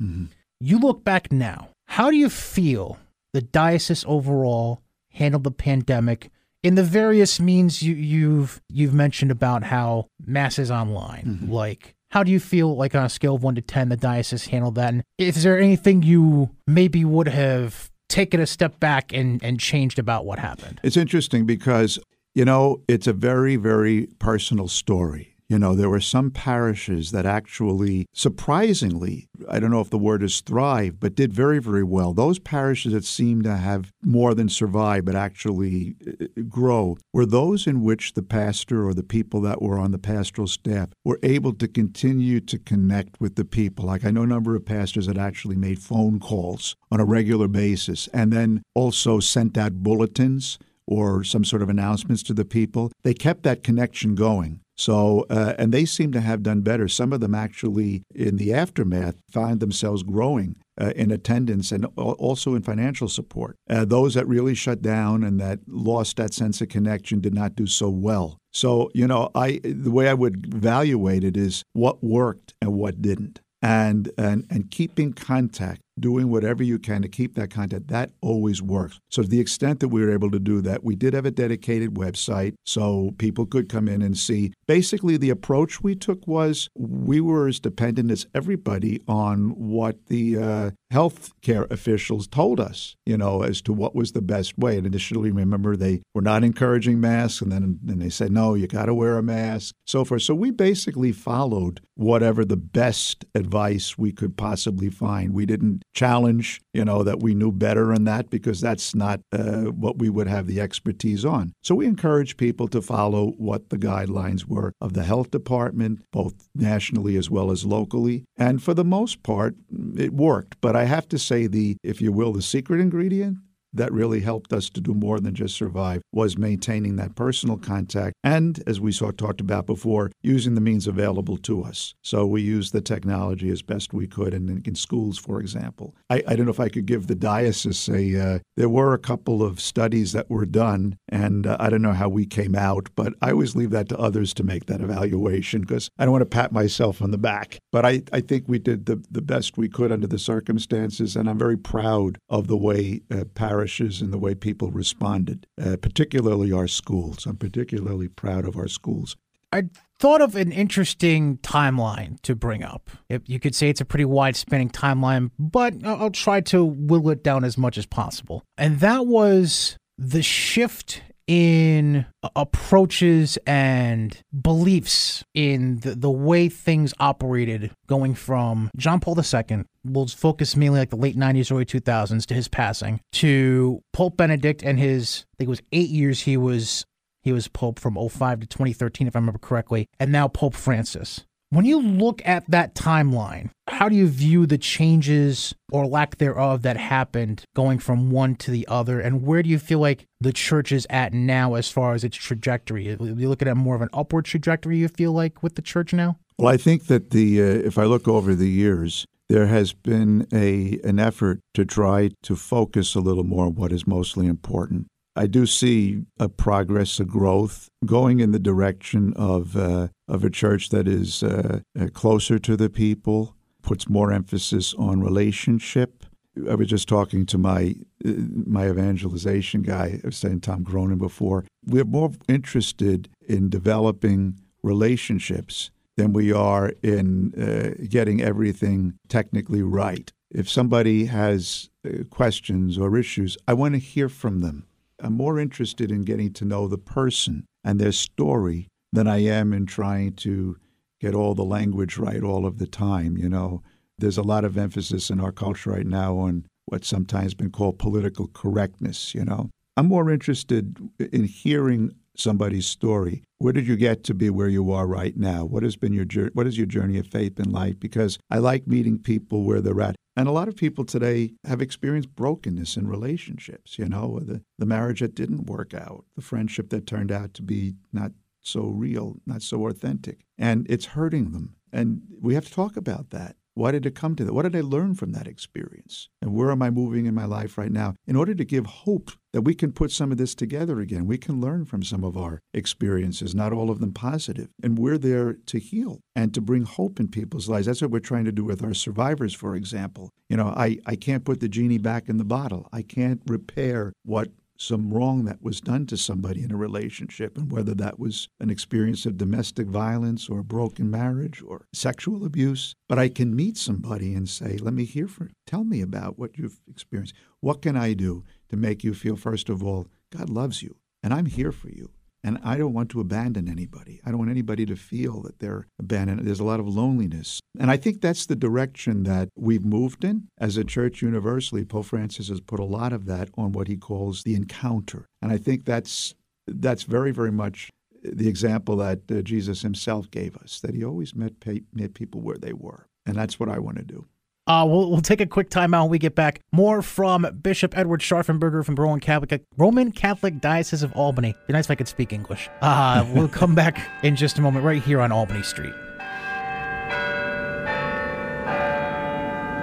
You 0.61 0.79
look 0.79 1.05
back 1.05 1.33
now, 1.33 1.71
how 1.87 2.11
do 2.11 2.17
you 2.17 2.31
feel 2.31 2.99
the 3.33 3.43
diocese 3.43 4.05
overall 4.07 4.83
handled 5.11 5.45
the 5.45 5.51
pandemic 5.51 6.31
in 6.63 6.77
the 6.77 6.83
various 6.83 7.39
means 7.39 7.83
you, 7.83 7.95
you've 7.95 8.63
you've 8.71 8.95
mentioned 8.95 9.31
about 9.31 9.65
how 9.65 10.07
masses 10.25 10.71
online, 10.71 11.47
like 11.49 11.95
how 12.11 12.23
do 12.23 12.33
you 12.33 12.41
feel 12.41 12.75
like 12.75 12.95
on 12.95 13.05
a 13.05 13.09
scale 13.09 13.35
of 13.35 13.43
one 13.43 13.55
to 13.57 13.61
ten 13.61 13.91
the 13.91 13.97
diocese 13.97 14.47
handled 14.47 14.77
that? 14.77 14.95
And 14.95 15.05
is 15.19 15.43
there 15.43 15.61
anything 15.61 16.03
you 16.03 16.51
maybe 16.67 17.05
would 17.05 17.29
have 17.29 17.91
taken 18.09 18.41
a 18.41 18.47
step 18.47 18.81
back 18.81 19.13
and, 19.13 19.43
and 19.43 19.59
changed 19.59 19.99
about 19.99 20.25
what 20.25 20.39
happened? 20.39 20.81
It's 20.83 20.97
interesting 20.97 21.47
because, 21.47 21.99
you 22.35 22.45
know, 22.45 22.83
it's 22.89 23.07
a 23.07 23.13
very, 23.13 23.57
very 23.57 24.09
personal 24.19 24.69
story. 24.69 25.34
You 25.49 25.59
know, 25.59 25.75
there 25.75 25.91
were 25.91 26.01
some 26.01 26.31
parishes 26.31 27.11
that 27.11 27.27
actually, 27.27 28.07
surprisingly, 28.15 29.29
I 29.49 29.61
don't 29.61 29.71
know 29.71 29.83
if 29.83 29.91
the 29.91 29.99
word 29.99 30.23
is 30.23 30.41
thrive, 30.41 30.99
but 30.99 31.15
did 31.15 31.35
very, 31.35 31.59
very 31.59 31.85
well. 31.85 32.15
Those 32.15 32.39
parishes 32.39 32.95
that 32.95 33.05
seemed 33.05 33.45
to 33.45 33.57
have 33.57 33.93
more 34.03 34.35
than 34.35 34.49
survive, 34.49 35.05
but 35.05 35.15
actually 35.15 35.97
uh, 36.07 36.27
grow, 36.49 36.97
were 37.13 37.27
those 37.27 37.67
in 37.67 37.83
which 37.83 38.15
the 38.15 38.23
pastor 38.23 38.87
or 38.87 38.95
the 38.95 39.03
people 39.03 39.43
that 39.43 39.61
were 39.61 39.79
on 39.79 39.91
the 39.91 39.99
pastoral 39.99 40.49
staff 40.49 40.89
were 41.05 41.21
able 41.23 41.53
to 41.53 41.69
continue 41.69 42.41
to 42.41 42.59
connect 42.59 43.21
with 43.21 43.35
the 43.37 43.45
people. 43.45 43.85
Like 43.85 44.05
I 44.05 44.11
know 44.11 44.23
a 44.23 44.27
number 44.27 44.57
of 44.57 44.65
pastors 44.65 45.07
that 45.09 45.19
actually 45.19 45.57
made 45.57 45.79
phone 45.79 46.21
calls 46.21 46.75
on 46.91 47.01
a 47.01 47.05
regular 47.05 47.49
basis 47.49 48.09
and 48.15 48.33
then 48.33 48.63
also 48.75 49.21
sent 49.21 49.59
out 49.59 49.83
bulletins 49.83 50.59
or 50.87 51.25
some 51.25 51.45
sort 51.45 51.63
of 51.63 51.69
announcements 51.69 52.23
to 52.23 52.35
the 52.35 52.45
people. 52.45 52.93
They 53.03 53.15
kept 53.15 53.43
that 53.45 53.63
connection 53.63 54.15
going. 54.15 54.61
So, 54.77 55.27
uh, 55.31 55.55
and 55.59 55.73
they 55.73 55.85
seem 55.85 56.13
to 56.13 56.21
have 56.21 56.43
done 56.43 56.63
better. 56.63 56.89
Some 56.89 57.13
of 57.13 57.21
them 57.21 57.35
actually, 57.35 58.03
in 58.15 58.37
the 58.37 58.53
aftermath, 58.53 59.17
find 59.31 59.61
themselves 59.61 60.03
growing 60.03 60.57
uh, 60.81 60.93
in 60.97 61.11
attendance 61.11 61.71
and 61.71 61.87
also 61.97 62.55
in 62.55 62.63
financial 62.63 63.09
support. 63.09 63.57
Uh, 63.71 63.85
those 63.85 64.15
that 64.15 64.27
really 64.27 64.55
shut 64.55 64.83
down 64.83 65.23
and 65.23 65.41
that 65.41 65.61
lost 65.69 66.17
that 66.17 66.35
sense 66.35 66.61
of 66.61 66.69
connection 66.69 67.21
did 67.21 67.35
not 67.35 67.55
do 67.55 67.67
so 67.67 67.89
well. 67.89 68.39
So, 68.53 68.91
you 68.95 69.07
know, 69.07 69.31
I 69.35 69.61
the 69.63 69.91
way 69.91 70.09
I 70.09 70.15
would 70.15 70.55
evaluate 70.55 71.25
it 71.25 71.37
is 71.37 71.63
what 71.73 72.03
worked 72.03 72.55
and 72.61 72.73
what 72.75 73.01
didn't 73.01 73.41
and, 73.63 74.11
and, 74.19 74.47
and 74.51 74.71
keeping 74.71 75.13
contact 75.13 75.81
doing 75.99 76.29
whatever 76.29 76.63
you 76.63 76.79
can 76.79 77.03
to 77.03 77.09
keep 77.09 77.35
that 77.35 77.51
content, 77.51 77.89
that 77.89 78.11
always 78.21 78.63
works. 78.63 78.99
So, 79.11 79.23
to 79.23 79.29
the 79.29 79.41
extent 79.41 79.81
that 79.81 79.89
we 79.89 80.03
were 80.03 80.13
able 80.13 80.31
to 80.31 80.39
do 80.39 80.61
that, 80.63 80.85
we 80.85 80.97
did 80.97 81.15
have 81.15 81.27
a 81.27 81.31
dedicated 81.31 81.95
website 81.95 82.55
so 82.65 83.13
people 83.19 83.47
could 83.47 83.69
come 83.69 83.89
in 83.89 84.03
and 84.03 84.17
see. 84.17 84.53
Basically, 84.67 85.17
the 85.17 85.31
approach 85.31 85.83
we 85.83 85.95
took 85.95 86.27
was 86.27 86.69
we 86.77 87.21
were 87.21 87.49
as 87.49 87.61
dependent 87.61 88.11
as 88.11 88.27
everybody 88.35 89.01
on 89.07 89.51
what 89.51 90.07
the 90.07 90.39
uh, 90.39 90.71
health 90.91 91.33
care 91.43 91.67
officials 91.71 92.27
told 92.27 92.61
us, 92.61 92.97
you 93.05 93.17
know, 93.17 93.43
as 93.43 93.61
to 93.63 93.73
what 93.73 93.95
was 93.95 94.13
the 94.13 94.23
best 94.23 94.57
way. 94.59 94.77
And 94.77 94.87
initially, 94.87 95.31
remember, 95.31 95.77
they 95.77 96.03
were 96.15 96.23
not 96.23 96.45
encouraging 96.45 97.01
masks, 97.01 97.41
and 97.41 97.53
then, 97.53 97.79
then 97.83 97.99
they 97.99 98.11
said, 98.11 98.33
no, 98.33 98.55
you 98.55 98.67
got 98.67 98.87
to 98.87 98.95
wear 98.95 99.19
a 99.19 99.23
mask, 99.23 99.75
so 99.87 100.05
forth. 100.05 100.23
So 100.23 100.35
we 100.35 100.51
basically 100.51 101.13
followed 101.13 101.81
whatever 101.95 102.45
the 102.45 102.57
best 102.57 103.25
advice 103.35 103.97
we 103.99 104.13
could 104.13 104.37
possibly 104.37 104.91
find. 104.91 105.33
We 105.33 105.47
didn't 105.47 105.84
challenge, 105.95 106.61
you 106.73 106.85
know, 106.85 107.03
that 107.03 107.23
we 107.23 107.35
knew 107.35 107.53
better 107.53 107.93
in 107.93 108.05
that 108.05 108.29
because 108.29 108.61
that's 108.61 108.95
not 108.95 109.21
uh, 109.33 109.63
what 109.65 109.99
we 109.99 110.11
would 110.11 110.27
have 110.27 110.47
the 110.47 110.61
expertise 110.61 111.25
on. 111.25 111.53
So 111.63 111.75
we 111.75 111.87
encourage 111.87 112.37
people 112.37 112.69
to 112.69 112.83
follow 112.83 113.33
what 113.39 113.71
the 113.71 113.79
guidelines 113.79 114.47
were 114.47 114.73
of 114.81 114.93
the 114.93 115.05
health 115.05 115.31
department, 115.31 116.01
both 116.13 116.35
nationally 116.55 117.17
as 117.17 117.31
well 117.31 117.51
as 117.51 117.65
locally. 117.65 118.25
And 118.37 118.63
for 118.63 118.75
the 118.75 118.85
most 118.85 119.23
part, 119.23 119.55
it 119.97 120.13
worked. 120.13 120.61
But 120.61 120.77
I 120.77 120.85
have 120.85 121.09
to 121.09 121.19
say, 121.19 121.47
the, 121.47 121.77
if 121.83 122.01
you 122.01 122.13
will, 122.13 122.33
the 122.33 122.43
secret 122.43 122.81
ingredient 122.81 123.39
that 123.75 123.93
really 123.93 124.21
helped 124.21 124.53
us 124.53 124.71
to 124.71 124.81
do 124.81 124.95
more 124.95 125.21
than 125.21 125.35
just 125.35 125.57
survive 125.57 126.03
was 126.13 126.39
maintaining 126.39 126.97
that 126.97 127.15
personal 127.15 127.57
contact 127.57 128.15
and, 128.23 128.63
as 128.67 128.81
we 128.81 128.93
saw 128.93 129.11
talked 129.11 129.41
about 129.41 129.67
before, 129.67 130.11
using 130.23 130.55
the 130.55 130.61
means 130.61 130.87
available 130.87 131.37
to 131.39 131.63
us. 131.63 131.95
So 132.03 132.25
we 132.27 132.43
used 132.43 132.73
the 132.73 132.81
technology 132.81 133.51
as 133.51 133.63
best 133.63 133.93
we 133.93 134.07
could 134.07 134.33
in, 134.33 134.63
in 134.65 134.75
schools, 134.75 135.19
for 135.19 135.41
example. 135.41 135.95
I, 136.09 136.23
I, 136.29 136.37
don't 136.37 136.47
know 136.47 136.53
if 136.53 136.61
I 136.61 136.69
could 136.69 136.87
give 136.87 137.07
the 137.07 137.15
diocese 137.15 137.89
a, 137.89 138.21
uh, 138.21 138.39
there 138.57 138.69
were 138.69 138.95
a 138.95 138.99
couple 138.99 139.43
of 139.43 139.61
studies 139.61 140.13
that 140.13 140.31
were 140.31 140.47
done, 140.47 140.97
and 141.09 141.47
uh, 141.47 141.57
I 141.59 141.71
don't 141.71 141.83
know 141.83 141.93
how 141.93 142.09
we 142.09 142.27
came 142.27 142.55
out, 142.55 142.89
but 142.95 143.15
I 143.21 143.33
always 143.33 143.57
leave 143.57 143.71
that 143.71 143.89
to 143.89 143.99
others 143.99 144.33
to 144.35 144.45
make 144.45 144.67
that 144.67 144.81
evaluation 144.81 145.63
because 145.63 145.91
I 145.99 146.05
don't 146.05 146.13
want 146.13 146.23
to 146.23 146.27
pat 146.27 146.53
myself 146.53 147.03
on 147.03 147.11
the 147.11 147.19
back. 147.19 147.59
But 147.73 147.85
I, 147.85 148.03
I 148.13 148.21
think 148.21 148.45
we 148.47 148.59
did 148.59 148.87
the, 148.87 149.03
the 149.11 149.23
best 149.23 149.57
we 149.57 149.69
could 149.69 149.93
under 149.93 150.07
the 150.07 150.19
circumstances, 150.19 151.17
and 151.17 151.29
I'm 151.29 151.39
very 151.39 151.59
proud 151.59 152.19
of 152.29 152.47
the 152.47 152.57
way 152.57 153.01
uh, 153.11 153.25
parishes 153.65 154.03
and 154.03 154.13
the 154.13 154.19
way 154.19 154.35
people 154.35 154.71
responded, 154.71 155.47
uh, 155.59 155.77
particularly 155.81 156.53
our 156.53 156.69
schools. 156.69 157.25
I'm 157.25 157.37
particularly 157.37 158.09
proud 158.09 158.45
of 158.47 158.57
our 158.57 158.69
schools. 158.69 159.17
I 159.53 159.71
thought 159.99 160.21
of 160.21 160.37
an 160.37 160.53
interesting 160.53 161.39
timeline 161.39 162.21
to 162.23 162.35
bring 162.35 162.63
up. 162.63 162.91
You 163.27 163.41
could 163.41 163.55
say 163.55 163.71
it's 163.71 163.81
a 163.81 163.85
pretty 163.87 164.05
wide 164.05 164.37
spanning 164.37 164.69
timeline, 164.69 165.31
but 165.39 165.75
I'll 165.83 166.11
try 166.11 166.43
to 166.43 166.63
whittle 166.63 167.11
it 167.11 167.25
down 167.25 167.45
as 167.45 167.57
much 167.57 167.79
as 167.79 167.87
possible. 167.87 168.43
And 168.59 168.81
that 168.81 169.07
was 169.07 169.79
the 169.97 170.23
shift 170.23 171.03
in 171.27 172.07
approaches 172.37 173.39
and 173.47 174.19
beliefs 174.39 175.25
in 175.35 175.81
the, 175.81 175.95
the 175.95 176.11
way 176.11 176.49
things 176.49 176.93
operated 177.01 177.71
going 177.87 178.15
from 178.15 178.71
John 178.77 179.01
Paul 179.01 179.19
II, 179.19 179.65
we'll 179.85 180.07
focus 180.07 180.57
mainly 180.57 180.81
like 180.81 180.91
the 180.91 180.97
late 180.97 181.17
90s, 181.17 181.51
early 181.51 181.65
2000s 181.65 182.27
to 182.27 182.35
his 182.35 182.49
passing, 182.49 183.01
to 183.13 183.83
Pope 183.93 184.17
Benedict 184.17 184.63
and 184.63 184.79
his, 184.79 185.25
I 185.35 185.37
think 185.39 185.49
it 185.49 185.51
was 185.51 185.63
eight 185.73 185.91
years 185.91 186.23
he 186.23 186.37
was 186.37 186.85
he 187.23 187.33
was 187.33 187.49
Pope 187.49 187.81
from 187.81 187.97
05 187.97 188.41
to 188.41 188.47
2013, 188.47 189.09
if 189.09 189.17
I 189.17 189.19
remember 189.19 189.39
correctly, 189.39 189.89
and 189.99 190.13
now 190.13 190.29
Pope 190.29 190.55
Francis. 190.55 191.25
When 191.55 191.65
you 191.65 191.81
look 191.81 192.21
at 192.25 192.51
that 192.51 192.75
timeline, 192.75 193.51
how 193.69 193.89
do 193.89 193.95
you 193.95 194.09
view 194.09 194.45
the 194.45 194.59
changes 194.59 195.55
or 195.71 195.87
lack 195.87 196.19
thereof 196.19 196.63
that 196.63 196.77
happened 196.77 197.45
going 197.55 197.79
from 197.79 198.11
one 198.11 198.35
to 198.37 198.51
the 198.51 198.67
other? 198.67 198.99
And 198.99 199.23
where 199.25 199.41
do 199.41 199.49
you 199.49 199.61
feel 199.61 199.79
like 199.79 200.05
the 200.21 200.33
church 200.33 200.73
is 200.73 200.85
at 200.91 201.13
now 201.13 201.55
as 201.55 201.71
far 201.71 201.95
as 201.95 202.03
its 202.03 202.17
trajectory? 202.17 202.91
Are 202.91 202.97
You 203.05 203.29
look 203.29 203.41
at 203.41 203.57
more 203.57 203.77
of 203.77 203.83
an 203.83 203.89
upward 203.93 204.25
trajectory, 204.25 204.79
you 204.79 204.89
feel 204.89 205.13
like, 205.13 205.45
with 205.45 205.55
the 205.55 205.63
church 205.63 205.93
now? 205.93 206.19
Well, 206.39 206.53
I 206.53 206.57
think 206.57 206.89
that 206.89 207.11
the 207.11 207.41
uh, 207.41 207.45
if 207.45 207.79
I 207.79 207.85
look 207.85 208.09
over 208.09 208.35
the 208.35 208.51
years, 208.51 209.07
there 209.29 209.47
has 209.47 209.73
been 209.73 210.27
a 210.33 210.81
an 210.83 210.99
effort 210.99 211.39
to 211.55 211.65
try 211.65 212.11
to 212.25 212.35
focus 212.35 212.97
a 212.97 213.01
little 213.01 213.23
more 213.23 213.47
on 213.47 213.55
what 213.55 213.71
is 213.71 213.87
mostly 213.87 214.27
important. 214.27 214.89
I 215.17 215.27
do 215.27 215.47
see 215.47 216.03
a 216.19 216.29
progress, 216.29 216.99
a 216.99 217.05
growth 217.05 217.69
going 217.87 218.21
in 218.21 218.33
the 218.33 218.39
direction 218.39 219.13
of 219.15 219.57
uh, 219.57 219.89
of 220.09 220.25
a 220.25 220.31
church 220.31 220.71
that 220.71 220.89
is 220.89 221.23
uh, 221.23 221.61
uh, 221.79 221.87
closer 221.93 222.39
to 222.41 222.57
the 222.57 222.69
people, 222.69 223.37
puts 223.63 223.89
more 223.89 224.13
emphasis 224.13 224.75
on 224.75 225.01
relationship. 225.01 226.05
I 226.51 226.57
was 226.57 226.67
just 226.67 226.89
talking 226.89 227.27
to 227.27 227.39
my 227.39 227.77
uh, 228.05 228.13
my 228.47 228.69
evangelization 228.69 229.63
guy. 229.63 230.01
I 230.03 230.07
was 230.07 230.17
saying 230.17 230.41
Tom 230.41 230.65
Cronin 230.65 230.99
before. 230.99 231.45
We're 231.65 231.85
more 231.85 232.11
interested 232.29 233.09
in 233.27 233.49
developing 233.49 234.41
relationships 234.63 235.71
than 235.97 236.13
we 236.13 236.33
are 236.33 236.73
in 236.83 237.33
uh, 237.41 237.85
getting 237.89 238.21
everything 238.21 238.95
technically 239.09 239.63
right. 239.63 240.11
If 240.33 240.51
somebody 240.51 241.05
has 241.05 241.71
questions 242.11 242.77
or 242.77 242.97
issues, 242.97 243.39
I 243.47 243.55
want 243.55 243.75
to 243.75 243.79
hear 243.79 244.09
from 244.09 244.41
them. 244.41 244.67
I'm 245.05 245.17
more 245.17 245.39
interested 245.39 245.93
in 245.93 246.03
getting 246.03 246.33
to 246.33 246.47
know 246.47 246.67
the 246.67 246.79
person 246.79 247.45
and 247.63 247.79
their 247.79 247.93
story 247.93 248.69
than 248.93 249.07
I 249.07 249.19
am 249.19 249.53
in 249.53 249.67
trying 249.67 250.15
to 250.15 250.57
get 250.99 251.15
all 251.15 251.35
the 251.35 251.45
language 251.45 251.99
right 251.99 252.23
all 252.23 252.47
of 252.47 252.59
the 252.59 252.67
time. 252.67 253.19
You 253.19 253.29
know, 253.29 253.63
there's 253.99 254.17
a 254.17 254.23
lot 254.23 254.45
of 254.45 254.57
emphasis 254.57 255.11
in 255.11 255.21
our 255.21 255.33
culture 255.33 255.71
right 255.71 255.87
now 255.87 256.17
on 256.17 256.47
what's 256.67 256.89
sometimes 256.89 257.35
been 257.35 257.51
called 257.51 257.79
political 257.79 258.29
correctness. 258.29 259.15
You 259.15 259.27
know, 259.27 259.51
I'm 259.77 259.87
more 259.87 260.11
interested 260.11 260.79
in 260.99 261.25
hearing 261.25 261.93
somebody's 262.17 262.67
story. 262.67 263.25
Where 263.39 263.53
did 263.53 263.67
you 263.67 263.77
get 263.77 264.05
to 264.05 264.15
be 264.15 264.31
where 264.31 264.49
you 264.49 264.73
are 264.73 264.87
right 264.87 265.17
now? 265.17 265.45
What 265.45 265.65
has 265.65 265.77
been 265.77 265.93
your 265.93 266.07
what 266.33 266.47
has 266.47 266.57
your 266.57 266.67
journey 266.67 266.97
of 266.99 267.07
faith 267.07 267.35
been 267.35 267.53
like? 267.53 267.79
Because 267.79 268.19
I 268.31 268.39
like 268.39 268.67
meeting 268.67 268.99
people 268.99 269.45
where 269.45 269.61
they're 269.61 269.81
at. 269.83 269.97
And 270.17 270.29
a 270.29 270.33
lot 270.33 270.49
of 270.49 270.57
people 270.57 270.85
today 270.85 271.35
have 271.45 271.61
experienced 271.61 272.15
brokenness 272.15 272.77
in 272.77 272.87
relationships, 272.87 273.79
you 273.79 273.89
know, 273.89 274.21
the, 274.21 274.43
the 274.59 274.67
marriage 274.67 275.01
that 275.01 275.15
didn't 275.15 275.47
work 275.47 275.75
out, 275.75 276.05
the 276.15 276.23
friendship 276.23 276.71
that 276.71 276.87
turned 276.87 277.11
out 277.11 277.35
to 277.35 277.43
be 277.43 277.75
not 277.93 278.13
so 278.41 278.67
real, 278.67 279.17
not 279.27 279.43
so 279.43 279.67
authentic. 279.67 280.21
And 280.39 280.67
it's 280.69 280.87
hurting 280.87 281.33
them. 281.33 281.57
And 281.73 282.03
we 282.21 282.35
have 282.35 282.47
to 282.47 282.53
talk 282.53 282.77
about 282.77 283.11
that. 283.11 283.37
Why 283.55 283.71
did 283.71 283.87
it 283.87 283.95
come 283.95 284.17
to 284.17 284.25
that? 284.25 284.33
What 284.33 284.43
did 284.43 284.57
I 284.57 284.61
learn 284.61 284.95
from 284.95 285.13
that 285.13 285.29
experience? 285.29 286.09
And 286.21 286.35
where 286.35 286.51
am 286.51 286.61
I 286.61 286.71
moving 286.71 287.07
in 287.07 287.15
my 287.15 287.25
life 287.25 287.57
right 287.57 287.71
now? 287.71 287.95
In 288.07 288.17
order 288.17 288.35
to 288.35 288.45
give 288.45 288.67
hope 288.67 289.13
that 289.33 289.43
we 289.43 289.55
can 289.55 289.73
put 289.73 289.93
some 289.93 290.11
of 290.11 290.19
this 290.19 290.35
together 290.35 290.81
again, 290.81 291.07
we 291.07 291.19
can 291.19 291.41
learn 291.41 291.65
from 291.65 291.83
some 291.83 292.03
of 292.03 292.17
our 292.17 292.41
experiences, 292.53 293.35
not 293.35 293.53
all 293.53 293.71
of 293.71 293.79
them 293.79 293.93
positive. 293.93 294.49
And 294.63 294.77
we're 294.77 294.99
there 294.99 295.35
to 295.47 295.59
heal 295.59 296.01
and 296.17 296.35
to 296.35 296.41
bring 296.41 296.65
hope 296.65 296.99
in 296.99 297.09
people's 297.09 297.49
lives. 297.49 297.67
That's 297.67 297.83
what 297.83 297.93
we're 297.93 298.01
trying 298.01 298.25
to 298.25 298.33
do 298.33 298.45
with 298.45 298.63
our 298.63 298.75
survivors, 298.75 299.35
for 299.35 299.55
example. 299.55 300.11
You 300.29 300.37
know, 300.37 300.49
I, 300.49 300.79
I 300.87 300.97
can't 300.97 301.25
put 301.25 301.41
the 301.41 301.49
genie 301.49 301.79
back 301.79 302.09
in 302.09 302.17
the 302.17 302.25
bottle. 302.25 302.69
I 302.73 302.83
can't 302.83 303.21
repair 303.27 303.93
what 304.05 304.31
some 304.57 304.93
wrong 304.93 305.25
that 305.25 305.43
was 305.43 305.61
done 305.61 305.87
to 305.87 305.97
somebody 305.97 306.43
in 306.43 306.53
a 306.53 306.57
relationship, 306.57 307.37
and 307.37 307.51
whether 307.51 307.75
that 307.75 307.99
was 307.99 308.29
an 308.41 308.51
experience 308.51 309.07
of 309.07 309.19
domestic 309.19 309.67
violence 309.67 310.29
or 310.29 310.41
a 310.41 310.45
broken 310.45 310.91
marriage 310.91 311.43
or 311.43 311.67
sexual 311.73 312.25
abuse. 312.25 312.75
But 312.89 312.99
I 312.99 313.09
can 313.09 313.35
meet 313.35 313.57
somebody 313.57 314.15
and 314.15 314.29
say, 314.29 314.57
Let 314.57 314.75
me 314.75 314.85
hear 314.85 315.09
from 315.09 315.29
you. 315.29 315.35
Tell 315.47 315.65
me 315.65 315.81
about 315.81 316.19
what 316.19 316.39
you've 316.39 316.61
experienced. 316.69 317.15
What 317.41 317.63
can 317.63 317.77
I 317.77 317.95
do 317.95 318.25
to 318.49 318.57
make 318.57 318.85
you 318.85 318.95
feel, 318.95 319.17
first 319.17 319.49
of 319.49 319.63
all, 319.63 319.89
God 320.11 320.31
loves 320.31 320.63
you 320.63 320.77
and 321.05 321.13
I'm 321.13 321.27
here 321.27 321.53
for 321.53 321.69
you. 321.69 321.91
And 322.25 322.39
I 322.43 322.57
don't 322.57 322.73
want 322.73 322.89
to 322.91 323.01
abandon 323.01 323.49
anybody. 323.49 324.01
I 324.05 324.11
don't 324.11 324.19
want 324.19 324.31
anybody 324.31 324.65
to 324.67 324.77
feel 324.77 325.21
that 325.23 325.41
they're 325.41 325.67
abandoned. 325.79 326.27
There's 326.27 326.41
a 326.41 326.45
lot 326.45 326.59
of 326.59 326.67
loneliness. 326.67 327.39
And 327.61 327.71
I 327.71 327.77
think 327.77 328.01
that's 328.01 328.25
the 328.25 328.35
direction 328.35 329.03
that 329.03 329.29
we've 329.37 329.65
moved 329.65 330.05
in. 330.05 330.29
As 330.39 330.57
a 330.57 330.65
church 330.65 331.03
universally, 331.03 331.65
Pope 331.65 331.85
Francis 331.85 332.29
has 332.29 332.41
put 332.41 332.61
a 332.61 332.65
lot 332.65 332.95
of 332.95 333.05
that 333.07 333.29
on 333.37 333.53
what 333.53 333.69
he 333.69 333.77
calls 333.77 334.23
the 334.23 334.35
encounter. 334.35 335.07
And 335.21 335.31
I 335.31 335.37
think 335.37 335.67
that's 335.67 336.15
that's 336.47 336.83
very, 336.85 337.11
very 337.11 337.33
much 337.33 337.71
the 338.03 338.29
example 338.29 338.77
that 338.77 339.11
uh, 339.11 339.23
Jesus 339.23 339.63
himself 339.63 340.11
gave 340.11 340.37
us, 340.37 340.61
that 340.61 340.75
he 340.75 340.85
always 340.85 341.15
met, 341.15 341.33
met 341.73 341.95
people 341.95 342.21
where 342.21 342.37
they 342.37 342.53
were. 342.53 342.87
And 343.07 343.17
that's 343.17 343.39
what 343.41 343.49
I 343.49 343.59
want 343.59 343.79
to 343.79 343.85
do. 343.85 344.07
Uh, 344.47 344.67
we'll, 344.69 344.91
we'll 344.91 345.01
take 345.01 345.21
a 345.21 345.27
quick 345.27 345.49
timeout 345.49 345.83
when 345.83 345.91
we 345.91 345.99
get 345.99 346.15
back. 346.15 346.41
More 346.53 346.83
from 346.83 347.27
Bishop 347.43 347.77
Edward 347.77 348.01
Scharfenberger 348.01 348.65
from 348.65 348.75
Roman 348.75 349.01
Catholic, 349.01 349.43
Roman 349.57 349.91
Catholic 349.91 350.41
Diocese 350.41 350.83
of 350.83 350.93
Albany. 350.93 351.31
It'd 351.31 351.47
be 351.47 351.53
nice 351.55 351.67
if 351.67 351.71
I 351.71 351.75
could 351.77 351.89
speak 351.89 352.13
English. 352.13 352.51
Uh, 352.61 353.07
we'll 353.15 353.29
come 353.29 353.55
back 353.55 353.81
in 354.03 354.17
just 354.17 354.39
a 354.39 354.43
moment 354.43 354.65
right 354.65 354.83
here 354.83 355.01
on 355.01 355.13
Albany 355.13 355.43
Street. 355.43 355.75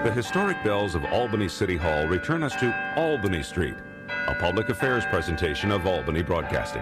The 0.03 0.11
historic 0.11 0.63
bells 0.63 0.95
of 0.95 1.05
Albany 1.05 1.47
City 1.47 1.77
Hall 1.77 2.07
return 2.07 2.41
us 2.41 2.55
to 2.55 2.93
Albany 2.97 3.43
Street, 3.43 3.75
a 4.27 4.33
public 4.33 4.69
affairs 4.69 5.05
presentation 5.05 5.71
of 5.71 5.85
Albany 5.85 6.23
Broadcasting. 6.23 6.81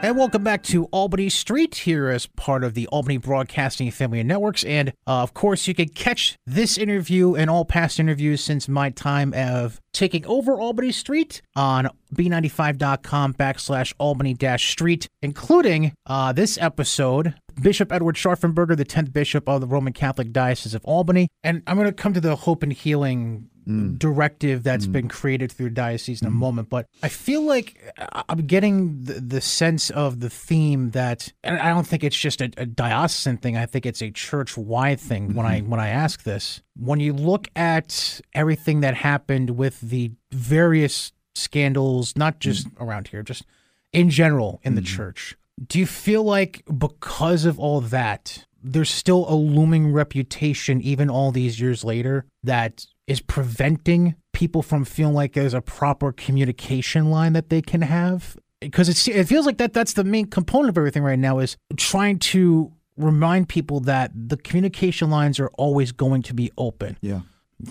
And 0.00 0.16
welcome 0.16 0.44
back 0.44 0.62
to 0.64 0.84
Albany 0.86 1.28
Street 1.28 1.74
here 1.74 2.08
as 2.08 2.26
part 2.26 2.62
of 2.62 2.74
the 2.74 2.86
Albany 2.86 3.16
Broadcasting 3.16 3.90
Family 3.90 4.20
and 4.20 4.28
Networks. 4.28 4.62
And 4.62 4.90
uh, 5.08 5.22
of 5.22 5.34
course, 5.34 5.66
you 5.66 5.74
can 5.74 5.88
catch 5.88 6.36
this 6.46 6.78
interview 6.78 7.34
and 7.34 7.50
all 7.50 7.64
past 7.64 7.98
interviews 7.98 8.40
since 8.40 8.68
my 8.68 8.90
time 8.90 9.34
of 9.34 9.80
taking 9.92 10.24
over 10.26 10.60
Albany 10.60 10.92
Street 10.92 11.42
on 11.56 11.88
b95.com 12.14 13.34
backslash 13.34 13.92
Albany 13.98 14.34
dash 14.34 14.70
street, 14.70 15.08
including 15.20 15.92
uh, 16.06 16.32
this 16.32 16.56
episode. 16.58 17.34
Bishop 17.60 17.90
Edward 17.90 18.14
Scharfenberger, 18.14 18.76
the 18.76 18.84
10th 18.84 19.12
Bishop 19.12 19.48
of 19.48 19.60
the 19.60 19.66
Roman 19.66 19.92
Catholic 19.92 20.32
Diocese 20.32 20.74
of 20.74 20.84
Albany. 20.84 21.26
And 21.42 21.64
I'm 21.66 21.76
going 21.76 21.88
to 21.88 21.92
come 21.92 22.14
to 22.14 22.20
the 22.20 22.36
Hope 22.36 22.62
and 22.62 22.72
Healing 22.72 23.50
Mm. 23.68 23.98
directive 23.98 24.62
that's 24.62 24.86
mm. 24.86 24.92
been 24.92 25.08
created 25.08 25.52
through 25.52 25.68
the 25.68 25.74
diocese 25.74 26.22
in 26.22 26.28
a 26.28 26.30
mm. 26.30 26.34
moment. 26.34 26.70
But 26.70 26.86
I 27.02 27.08
feel 27.08 27.42
like 27.42 27.78
uh, 27.98 28.22
I'm 28.28 28.46
getting 28.46 29.04
the, 29.04 29.14
the 29.14 29.40
sense 29.42 29.90
of 29.90 30.20
the 30.20 30.30
theme 30.30 30.90
that, 30.90 31.32
and 31.44 31.58
I 31.58 31.68
don't 31.68 31.86
think 31.86 32.02
it's 32.02 32.16
just 32.16 32.40
a, 32.40 32.50
a 32.56 32.64
diocesan 32.64 33.36
thing. 33.36 33.58
I 33.58 33.66
think 33.66 33.84
it's 33.84 34.00
a 34.00 34.10
church 34.10 34.56
wide 34.56 35.00
thing. 35.00 35.34
When 35.34 35.44
I 35.44 35.60
mm-hmm. 35.60 35.70
when 35.70 35.80
I 35.80 35.88
ask 35.88 36.22
this, 36.22 36.62
when 36.76 36.98
you 36.98 37.12
look 37.12 37.48
at 37.56 38.20
everything 38.34 38.80
that 38.80 38.94
happened 38.94 39.50
with 39.50 39.80
the 39.80 40.12
various 40.32 41.12
scandals, 41.34 42.16
not 42.16 42.40
just 42.40 42.68
around 42.80 43.08
here, 43.08 43.22
just 43.22 43.44
in 43.92 44.10
general 44.10 44.60
in 44.62 44.74
the 44.74 44.80
mm-hmm. 44.80 44.96
church. 44.96 45.36
Do 45.66 45.78
you 45.78 45.86
feel 45.86 46.22
like 46.22 46.62
because 46.78 47.44
of 47.44 47.58
all 47.58 47.80
that, 47.80 48.46
there's 48.62 48.90
still 48.90 49.28
a 49.28 49.34
looming 49.34 49.92
reputation, 49.92 50.80
even 50.80 51.10
all 51.10 51.32
these 51.32 51.60
years 51.60 51.84
later, 51.84 52.24
that 52.42 52.86
is 53.08 53.20
preventing 53.20 54.14
people 54.32 54.62
from 54.62 54.84
feeling 54.84 55.14
like 55.14 55.32
there's 55.32 55.54
a 55.54 55.60
proper 55.60 56.12
communication 56.12 57.10
line 57.10 57.32
that 57.32 57.48
they 57.48 57.60
can 57.62 57.82
have? 57.82 58.36
Because 58.60 58.88
it's, 58.88 59.08
it 59.08 59.24
feels 59.26 59.46
like 59.46 59.58
that 59.58 59.72
that's 59.72 59.94
the 59.94 60.04
main 60.04 60.26
component 60.26 60.68
of 60.70 60.78
everything 60.78 61.02
right 61.02 61.18
now 61.18 61.38
is 61.38 61.56
trying 61.76 62.18
to 62.20 62.72
remind 62.96 63.48
people 63.48 63.80
that 63.80 64.10
the 64.14 64.36
communication 64.36 65.10
lines 65.10 65.40
are 65.40 65.48
always 65.56 65.92
going 65.92 66.22
to 66.22 66.34
be 66.34 66.50
open 66.58 66.96
Yeah. 67.00 67.20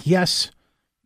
yes, 0.03 0.51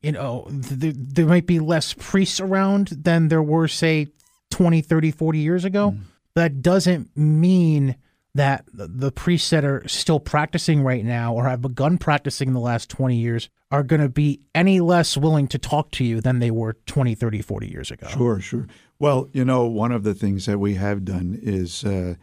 you 0.01 0.11
know, 0.11 0.47
th- 0.79 0.95
there 0.97 1.25
might 1.25 1.47
be 1.47 1.59
less 1.59 1.93
priests 1.97 2.39
around 2.39 2.87
than 2.89 3.27
there 3.27 3.41
were, 3.43 3.67
say, 3.67 4.07
20, 4.51 4.81
30, 4.81 5.11
40 5.11 5.39
years 5.39 5.65
ago. 5.65 5.91
Mm-hmm. 5.91 6.03
That 6.35 6.61
doesn't 6.61 7.15
mean 7.17 7.95
that 8.33 8.65
the- 8.73 9.11
priests 9.11 9.49
that 9.49 9.65
are 9.65 9.85
still 9.87 10.19
practicing 10.19 10.83
right 10.83 11.03
now 11.03 11.33
or 11.33 11.47
have 11.49 11.61
begun 11.61 11.97
practicing 11.97 12.47
in 12.47 12.53
the 12.53 12.59
last 12.59 12.89
20 12.89 13.15
years 13.17 13.49
are 13.69 13.83
going 13.83 14.01
to 14.01 14.09
be 14.09 14.39
any 14.55 14.79
less 14.79 15.17
willing 15.17 15.47
to 15.47 15.57
talk 15.57 15.91
to 15.91 16.03
you 16.03 16.21
than 16.21 16.39
they 16.39 16.51
were 16.51 16.73
20, 16.85 17.13
30, 17.15 17.41
40 17.41 17.67
years 17.67 17.91
ago. 17.91 18.07
Sure, 18.07 18.39
sure. 18.39 18.67
Well, 18.99 19.29
you 19.33 19.43
know, 19.43 19.65
one 19.65 19.91
of 19.91 20.03
the 20.03 20.13
things 20.13 20.45
that 20.45 20.59
we 20.59 20.75
have 20.75 21.03
done 21.03 21.37
is 21.41 21.83
uh, 21.83 22.15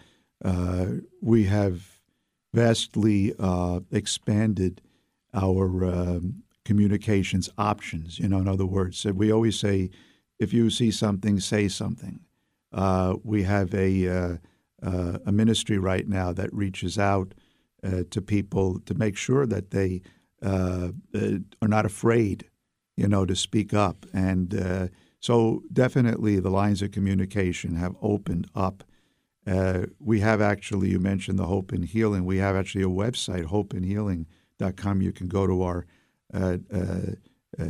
uh, 0.45 0.87
we 1.21 1.45
have 1.45 2.01
vastly 2.55 3.35
uh, 3.39 3.81
expanded 3.91 4.81
our 5.35 5.85
um, 5.85 6.43
communications 6.65 7.51
options. 7.59 8.19
You 8.19 8.29
know, 8.29 8.39
in 8.39 8.49
other 8.49 8.67
words, 8.67 9.05
uh, 9.05 9.13
we 9.13 9.33
always 9.33 9.59
say, 9.59 9.91
if 10.39 10.53
you 10.53 10.71
see 10.71 10.91
something, 10.91 11.41
say 11.41 11.69
something. 11.69 12.21
Uh, 12.73 13.17
we 13.25 13.43
have 13.45 13.75
a 13.75 14.39
uh, 14.83 15.19
a 15.27 15.33
ministry 15.33 15.79
right 15.79 16.07
now 16.07 16.33
that 16.33 16.53
reaches 16.53 16.99
out 16.99 17.35
uh, 17.83 18.03
to 18.11 18.21
people 18.21 18.81
to 18.81 18.95
make 18.95 19.17
sure 19.17 19.47
that 19.47 19.71
they 19.71 20.03
uh, 20.43 20.89
uh, 21.15 21.39
are 21.61 21.69
not 21.69 21.87
afraid, 21.87 22.49
you 22.97 23.09
know, 23.09 23.25
to 23.25 23.35
speak 23.35 23.75
up. 23.75 24.07
And 24.13 24.55
uh, 24.55 24.89
so, 25.21 25.63
definitely, 25.73 26.39
the 26.39 26.51
lines 26.51 26.83
of 26.83 26.93
communication 26.93 27.75
have 27.77 27.97
opened 28.01 28.49
up. 28.55 28.85
Uh, 29.47 29.87
we 29.99 30.21
have 30.21 30.41
actually, 30.41 30.91
you 30.91 30.99
mentioned 30.99 31.39
the 31.39 31.47
Hope 31.47 31.73
and 31.73 31.85
Healing. 31.85 32.25
We 32.25 32.39
have 32.39 32.55
actually 32.55 32.85
a 32.85 32.89
website, 32.89 33.47
hopeandhealing.com. 33.47 35.03
You 35.03 35.13
can 35.13 35.29
go 35.29 35.47
to 35.47 35.63
our 35.63 35.87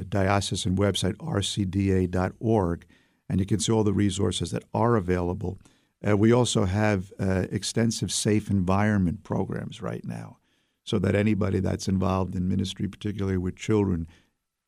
diocesan 0.09 0.77
website, 0.77 1.15
rcda.org, 1.17 2.87
and 3.29 3.41
you 3.41 3.47
can 3.47 3.61
see 3.61 3.73
all 3.73 3.85
the 3.85 3.93
resources 3.93 4.51
that 4.51 4.65
are 4.75 4.97
available. 4.97 5.59
Uh, 6.07 6.17
we 6.17 6.33
also 6.33 6.65
have 6.65 7.13
uh, 7.19 7.47
extensive 7.51 8.13
safe 8.13 8.51
environment 8.51 9.25
programs 9.25 9.83
right 9.83 10.05
now 10.05 10.39
so 10.85 10.99
that 10.99 11.15
anybody 11.15 11.61
that's 11.61 11.89
involved 11.89 12.35
in 12.35 12.49
ministry, 12.49 12.89
particularly 12.89 13.37
with 13.37 13.57
children, 13.57 14.07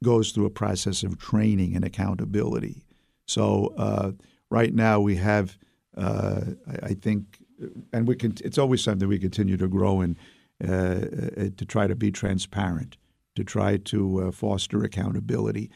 goes 0.03 0.33
through 0.33 0.47
a 0.47 0.51
process 0.51 1.03
of 1.03 1.19
training 1.19 1.77
and 1.77 1.85
accountability. 1.85 2.85
So 3.27 3.73
uh, 3.77 4.13
right 4.51 4.75
now 4.75 5.01
we 5.01 5.17
have, 5.17 5.57
uh, 5.97 6.41
I, 6.67 6.87
I 6.89 6.95
think, 6.95 7.39
and 7.93 8.09
we 8.09 8.17
can. 8.17 8.35
It's 8.43 8.59
always 8.59 8.83
something 8.83 9.09
we 9.09 9.19
continue 9.19 9.57
to 9.59 9.69
grow 9.69 10.01
in 10.01 10.17
uh, 10.67 10.73
uh, 10.73 11.49
to 11.57 11.65
try 11.67 11.87
to 11.87 11.95
be 11.95 12.11
transparent, 12.11 12.97
to 13.37 13.45
try 13.45 13.77
to 13.77 14.29
uh, 14.29 14.33
foster 14.33 14.83
accountability. 14.83 15.71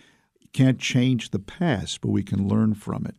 Can't 0.52 0.78
change 0.78 1.30
the 1.30 1.38
past, 1.38 2.00
but 2.00 2.08
we 2.08 2.23
can 2.23 2.49
learn 2.49 2.75
from 2.75 3.06
it. 3.06 3.14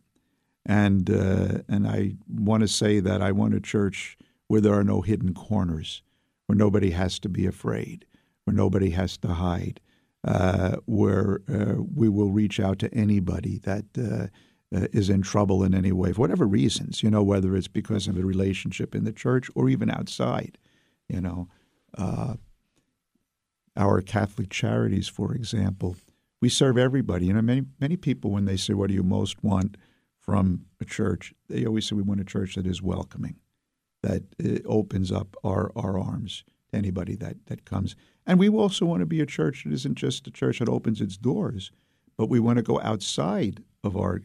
And 0.66 1.08
uh, 1.08 1.58
and 1.68 1.86
I 1.86 2.16
want 2.28 2.62
to 2.62 2.68
say 2.68 2.98
that 2.98 3.22
I 3.22 3.30
want 3.30 3.54
a 3.54 3.60
church 3.60 4.18
where 4.48 4.60
there 4.60 4.74
are 4.74 4.84
no 4.84 5.00
hidden 5.00 5.32
corners, 5.32 6.02
where 6.46 6.56
nobody 6.56 6.90
has 6.90 7.20
to 7.20 7.28
be 7.28 7.46
afraid, 7.46 8.04
where 8.44 8.54
nobody 8.54 8.90
has 8.90 9.16
to 9.18 9.28
hide, 9.28 9.80
uh, 10.24 10.76
where 10.86 11.40
uh, 11.48 11.80
we 11.94 12.08
will 12.08 12.30
reach 12.30 12.58
out 12.58 12.80
to 12.80 12.92
anybody 12.92 13.58
that 13.58 13.84
uh, 13.96 14.26
uh, 14.76 14.88
is 14.92 15.08
in 15.08 15.22
trouble 15.22 15.62
in 15.62 15.72
any 15.72 15.92
way, 15.92 16.12
for 16.12 16.22
whatever 16.22 16.46
reasons, 16.46 17.00
you 17.00 17.10
know, 17.10 17.22
whether 17.22 17.56
it's 17.56 17.68
because 17.68 18.08
of 18.08 18.18
a 18.18 18.24
relationship 18.24 18.92
in 18.92 19.04
the 19.04 19.12
church 19.12 19.48
or 19.54 19.68
even 19.68 19.88
outside, 19.88 20.58
you 21.08 21.20
know. 21.20 21.48
Uh, 21.96 22.34
our 23.76 24.00
Catholic 24.00 24.50
charities, 24.50 25.06
for 25.06 25.32
example, 25.34 25.96
we 26.40 26.48
serve 26.48 26.76
everybody. 26.76 27.26
You 27.26 27.34
know, 27.34 27.42
many 27.42 27.62
many 27.78 27.96
people 27.96 28.32
when 28.32 28.46
they 28.46 28.56
say, 28.56 28.74
"What 28.74 28.88
do 28.88 28.94
you 28.94 29.04
most 29.04 29.44
want 29.44 29.76
from 30.26 30.66
a 30.80 30.84
church?" 30.84 31.32
They 31.48 31.64
always 31.64 31.86
say, 31.86 31.96
"We 31.96 32.02
want 32.02 32.20
a 32.20 32.24
church 32.24 32.56
that 32.56 32.66
is 32.66 32.82
welcoming, 32.82 33.36
that 34.02 34.22
uh, 34.44 34.68
opens 34.68 35.10
up 35.10 35.36
our 35.42 35.72
our 35.74 35.98
arms 35.98 36.44
to 36.70 36.76
anybody 36.76 37.16
that 37.16 37.46
that 37.46 37.64
comes." 37.64 37.96
And 38.26 38.38
we 38.38 38.48
also 38.48 38.84
want 38.84 39.00
to 39.00 39.06
be 39.06 39.20
a 39.20 39.26
church 39.26 39.64
that 39.64 39.72
isn't 39.72 39.94
just 39.94 40.26
a 40.26 40.30
church 40.30 40.58
that 40.58 40.68
opens 40.68 41.00
its 41.00 41.16
doors, 41.16 41.70
but 42.18 42.28
we 42.28 42.40
want 42.40 42.56
to 42.58 42.62
go 42.62 42.80
outside 42.80 43.62
of 43.82 43.96
our 43.96 44.22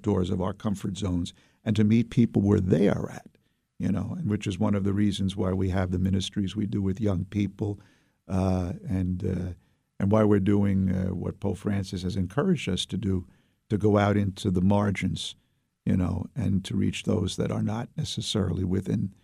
doors 0.00 0.30
of 0.30 0.40
our 0.40 0.54
comfort 0.54 0.96
zones 0.96 1.34
and 1.62 1.76
to 1.76 1.84
meet 1.84 2.08
people 2.08 2.40
where 2.40 2.60
they 2.60 2.88
are 2.88 3.10
at. 3.10 3.26
You 3.78 3.92
know, 3.92 4.16
and 4.18 4.28
which 4.28 4.48
is 4.48 4.58
one 4.58 4.74
of 4.74 4.82
the 4.82 4.92
reasons 4.92 5.36
why 5.36 5.52
we 5.52 5.68
have 5.68 5.92
the 5.92 6.00
ministries 6.00 6.56
we 6.56 6.66
do 6.66 6.82
with 6.82 7.00
young 7.00 7.26
people 7.26 7.78
uh, 8.26 8.72
and 8.88 9.24
uh, 9.24 9.52
and 10.00 10.12
why 10.12 10.24
we're 10.24 10.40
doing 10.40 10.90
uh, 10.90 11.14
what 11.14 11.40
Pope 11.40 11.58
Francis 11.58 12.02
has 12.02 12.16
encouraged 12.16 12.68
us 12.68 12.86
to 12.86 12.96
do, 12.96 13.26
to 13.70 13.78
go 13.78 13.98
out 13.98 14.16
into 14.16 14.50
the 14.50 14.60
margins, 14.60 15.34
you 15.84 15.96
know, 15.96 16.26
and 16.34 16.64
to 16.64 16.76
reach 16.76 17.04
those 17.04 17.36
that 17.36 17.50
are 17.50 17.62
not 17.62 17.88
necessarily 17.96 18.64
within 18.64 19.14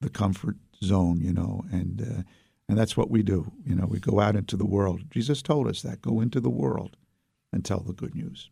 the 0.00 0.10
comfort 0.10 0.56
zone, 0.82 1.20
you 1.20 1.32
know, 1.32 1.64
and 1.70 2.02
uh, 2.02 2.22
and 2.68 2.76
that's 2.76 2.96
what 2.96 3.10
we 3.10 3.22
do. 3.22 3.50
You 3.64 3.74
know, 3.74 3.86
we 3.86 3.98
go 3.98 4.20
out 4.20 4.36
into 4.36 4.56
the 4.56 4.66
world. 4.66 5.10
Jesus 5.10 5.42
told 5.42 5.66
us 5.66 5.82
that 5.82 6.02
go 6.02 6.20
into 6.20 6.40
the 6.40 6.50
world 6.50 6.96
and 7.52 7.64
tell 7.64 7.80
the 7.80 7.92
good 7.92 8.14
news. 8.14 8.50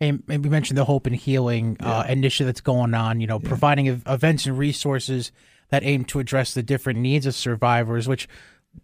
And 0.00 0.22
and 0.28 0.42
we 0.42 0.50
mentioned 0.50 0.78
the 0.78 0.84
Hope 0.84 1.06
and 1.06 1.14
Healing 1.14 1.76
uh, 1.80 2.04
initiative 2.08 2.46
that's 2.46 2.60
going 2.60 2.94
on, 2.94 3.20
you 3.20 3.26
know, 3.26 3.38
providing 3.38 3.88
ev- 3.88 4.02
events 4.06 4.46
and 4.46 4.58
resources 4.58 5.30
that 5.68 5.84
aim 5.84 6.04
to 6.06 6.18
address 6.18 6.54
the 6.54 6.62
different 6.62 6.98
needs 6.98 7.26
of 7.26 7.34
survivors, 7.34 8.08
which, 8.08 8.28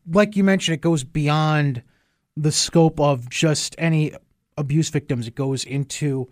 like 0.08 0.36
you 0.36 0.44
mentioned, 0.44 0.74
it 0.74 0.80
goes 0.82 1.04
beyond 1.04 1.82
the 2.36 2.52
scope 2.52 3.00
of 3.00 3.28
just 3.30 3.74
any 3.78 4.12
abuse 4.56 4.88
victims. 4.90 5.26
It 5.28 5.34
goes 5.34 5.64
into 5.64 6.28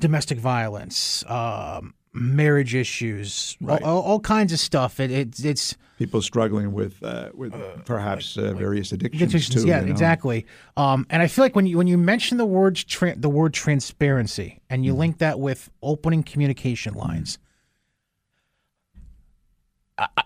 domestic 0.00 0.38
violence, 0.38 1.24
um, 1.28 1.94
marriage 2.12 2.74
issues, 2.74 3.56
all, 3.68 3.78
all, 3.84 4.02
all 4.02 4.20
kinds 4.20 4.52
of 4.52 4.58
stuff. 4.58 5.00
It, 5.00 5.10
it, 5.10 5.44
it's 5.44 5.76
People 5.98 6.20
struggling 6.22 6.72
with 6.72 7.00
uh, 7.04 7.28
with 7.34 7.54
perhaps 7.84 8.36
uh, 8.36 8.52
various 8.54 8.90
addictions 8.90 9.22
Addictions, 9.32 9.62
too. 9.62 9.68
yeah, 9.68 9.78
you 9.78 9.86
know? 9.86 9.92
exactly. 9.92 10.44
Um, 10.76 11.06
and 11.08 11.22
I 11.22 11.28
feel 11.28 11.44
like 11.44 11.54
when 11.54 11.66
you 11.66 11.78
when 11.78 11.86
you 11.86 11.96
mention 11.96 12.36
the 12.36 12.44
words 12.44 12.82
tra- 12.82 13.14
the 13.16 13.28
word 13.28 13.54
transparency 13.54 14.60
and 14.68 14.80
Mm-hmm. 14.80 14.84
you 14.86 14.94
link 14.94 15.18
that 15.18 15.38
with 15.38 15.70
opening 15.82 16.24
communication 16.24 16.94
lines, 16.94 17.38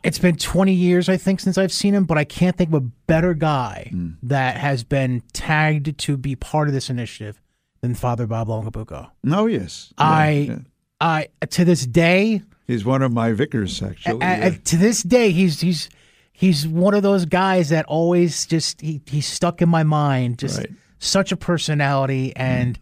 it's 0.03 0.19
been 0.19 0.37
20 0.37 0.73
years 0.73 1.09
I 1.09 1.17
think 1.17 1.41
since 1.41 1.59
I've 1.59 1.73
seen 1.73 1.95
him, 1.95 2.05
but 2.05 2.17
I 2.19 2.25
can't 2.25 2.57
think 2.57 2.71
of 2.71 2.75
a 2.75 2.81
better 3.07 3.35
guy 3.35 3.91
Mm. 3.93 4.17
that 4.23 4.57
has 4.57 4.83
been 4.85 5.23
tagged 5.33 5.99
to 5.99 6.17
be 6.17 6.35
part 6.37 6.69
of 6.69 6.75
this 6.75 6.89
initiative 6.91 7.41
than 7.83 7.95
Father 7.95 8.27
Bob 8.27 8.49
Longobucco. 8.49 9.11
No, 9.23 9.47
yes, 9.47 9.93
Yeah, 9.99 10.05
I 10.05 10.31
yeah. 10.31 10.59
I 11.01 11.29
to 11.51 11.65
this 11.65 11.87
day 11.87 12.43
He's 12.67 12.85
one 12.85 13.03
of 13.03 13.13
my 13.13 13.33
vicars, 13.33 13.83
actually. 13.83 14.17
a- 14.17 14.39
yeah. 14.39 14.51
to 14.65 14.77
this 14.77 15.03
day, 15.03 15.31
he's 15.31 15.61
he's 15.61 15.89
he's 16.33 16.67
one 16.67 16.95
of 16.95 17.03
those 17.03 17.25
guys 17.25 17.69
that 17.71 17.85
always 17.87 18.47
just 18.47 18.81
he, 18.81 19.01
he's 19.07 19.27
stuck 19.27 19.61
in 19.63 19.69
my 19.69 19.83
mind. 19.85 20.39
Just 20.39 20.59
Right. 20.59 20.71
such 20.99 21.31
a 21.33 21.37
personality, 21.37 22.35
and 22.37 22.79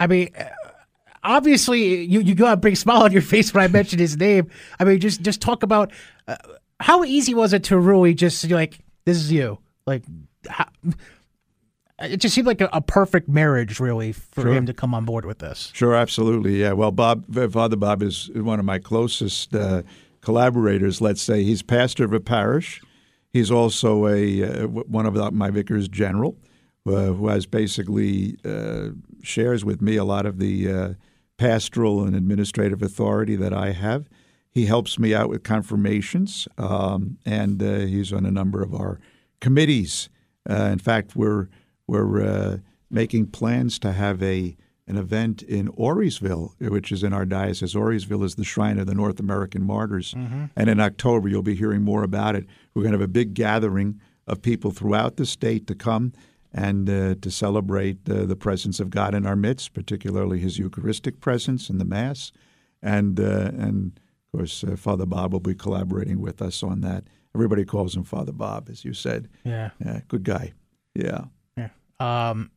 I 0.00 0.06
mean, 0.06 0.30
obviously 1.22 2.02
you 2.04 2.20
you 2.20 2.34
got 2.34 2.54
a 2.54 2.56
big 2.56 2.76
smile 2.76 3.02
on 3.02 3.12
your 3.12 3.22
face 3.34 3.52
when 3.54 3.62
I 3.64 3.68
mentioned 3.68 4.00
his 4.00 4.16
name. 4.16 4.50
I 4.78 4.84
mean, 4.84 5.00
just 5.00 5.22
just 5.22 5.40
talk 5.40 5.62
about 5.62 5.92
uh, 6.28 6.36
how 6.80 7.04
easy 7.04 7.34
was 7.34 7.52
it 7.52 7.64
to 7.64 7.78
really 7.78 8.14
just 8.14 8.48
like 8.50 8.78
this 9.04 9.16
is 9.16 9.30
you 9.32 9.58
like. 9.86 10.02
How, 10.48 10.66
it 12.02 12.16
just 12.16 12.34
seemed 12.34 12.46
like 12.46 12.62
a, 12.62 12.68
a 12.72 12.80
perfect 12.80 13.28
marriage, 13.28 13.78
really, 13.78 14.12
for 14.12 14.40
Sure. 14.42 14.52
him 14.54 14.64
to 14.66 14.72
come 14.72 14.94
on 14.94 15.04
board 15.04 15.26
with 15.26 15.38
this. 15.40 15.70
Sure, 15.74 15.94
absolutely. 15.94 16.58
Yeah. 16.58 16.72
Well, 16.72 16.92
Bob, 16.92 17.26
Father 17.52 17.76
Bob 17.76 18.02
is 18.02 18.30
one 18.34 18.58
of 18.58 18.64
my 18.64 18.78
closest 18.78 19.54
uh, 19.54 19.82
collaborators. 20.22 21.02
Let's 21.02 21.20
say 21.20 21.44
he's 21.44 21.60
pastor 21.62 22.04
of 22.04 22.14
a 22.14 22.20
parish. 22.20 22.80
He's 23.32 23.50
also 23.50 24.06
a 24.08 24.42
uh, 24.62 24.66
one 24.66 25.04
of 25.06 25.34
my 25.34 25.50
vicars 25.50 25.88
general, 25.88 26.38
uh, 26.86 27.12
who 27.12 27.28
has 27.28 27.44
basically 27.44 28.38
uh, 28.46 28.88
shares 29.22 29.62
with 29.64 29.82
me 29.82 29.96
a 29.96 30.04
lot 30.04 30.24
of 30.24 30.38
the 30.38 30.72
uh, 30.72 30.88
pastoral 31.40 32.04
and 32.04 32.14
administrative 32.14 32.82
authority 32.82 33.34
that 33.34 33.54
I 33.54 33.70
have. 33.72 34.10
He 34.50 34.66
helps 34.66 34.98
me 34.98 35.14
out 35.14 35.30
with 35.30 35.42
confirmations, 35.42 36.46
um, 36.58 37.16
and 37.24 37.62
uh, 37.62 37.78
he's 37.78 38.12
on 38.12 38.26
a 38.26 38.30
number 38.30 38.62
of 38.62 38.74
our 38.74 39.00
committees. 39.40 40.10
Uh, 40.48 40.64
in 40.70 40.78
fact, 40.78 41.16
we're 41.16 41.48
we're 41.86 42.22
uh, 42.22 42.56
making 42.90 43.28
plans 43.28 43.78
to 43.78 43.92
have 43.92 44.22
a 44.22 44.54
an 44.86 44.98
event 44.98 45.40
in 45.42 45.68
Auriesville, 45.68 46.52
which 46.60 46.92
is 46.92 47.02
in 47.02 47.14
our 47.14 47.24
diocese. 47.24 47.74
Auriesville 47.74 48.24
is 48.24 48.34
the 48.34 48.44
shrine 48.44 48.78
of 48.78 48.86
the 48.86 48.94
North 48.94 49.18
American 49.18 49.62
martyrs, 49.62 50.12
and 50.56 50.68
in 50.68 50.78
October 50.78 51.26
you'll 51.26 51.42
be 51.42 51.54
hearing 51.56 51.80
more 51.80 52.02
about 52.02 52.36
it. 52.36 52.44
We're 52.74 52.82
going 52.82 52.92
to 52.92 52.98
have 52.98 53.08
a 53.08 53.08
big 53.08 53.32
gathering 53.32 53.98
of 54.26 54.42
people 54.42 54.72
throughout 54.72 55.16
the 55.16 55.24
state 55.24 55.66
to 55.68 55.74
come 55.74 56.12
and 56.52 56.88
uh, 56.90 57.14
to 57.20 57.30
celebrate 57.30 58.08
uh, 58.08 58.24
the 58.24 58.36
presence 58.36 58.80
of 58.80 58.90
God 58.90 59.14
in 59.14 59.26
our 59.26 59.36
midst, 59.36 59.72
particularly 59.74 60.38
His 60.40 60.58
Eucharistic 60.58 61.20
presence 61.20 61.70
in 61.70 61.78
the 61.78 61.84
Mass, 61.84 62.32
and 62.82 63.18
uh, 63.20 63.50
and 63.56 63.98
of 64.32 64.38
course 64.38 64.64
uh, 64.64 64.76
Father 64.76 65.06
Bob 65.06 65.32
will 65.32 65.40
be 65.40 65.54
collaborating 65.54 66.20
with 66.20 66.40
us 66.42 66.62
on 66.62 66.80
that. 66.80 67.04
Everybody 67.34 67.64
calls 67.64 67.94
him 67.94 68.02
Father 68.04 68.32
Bob, 68.32 68.68
as 68.68 68.84
you 68.84 68.92
said. 68.92 69.28
Yeah. 69.44 69.70
Yeah, 69.84 70.00
good 70.08 70.24
guy. 70.24 70.52
Yeah. 70.94 71.26
Yeah. 71.56 71.68
Um, 72.00 72.50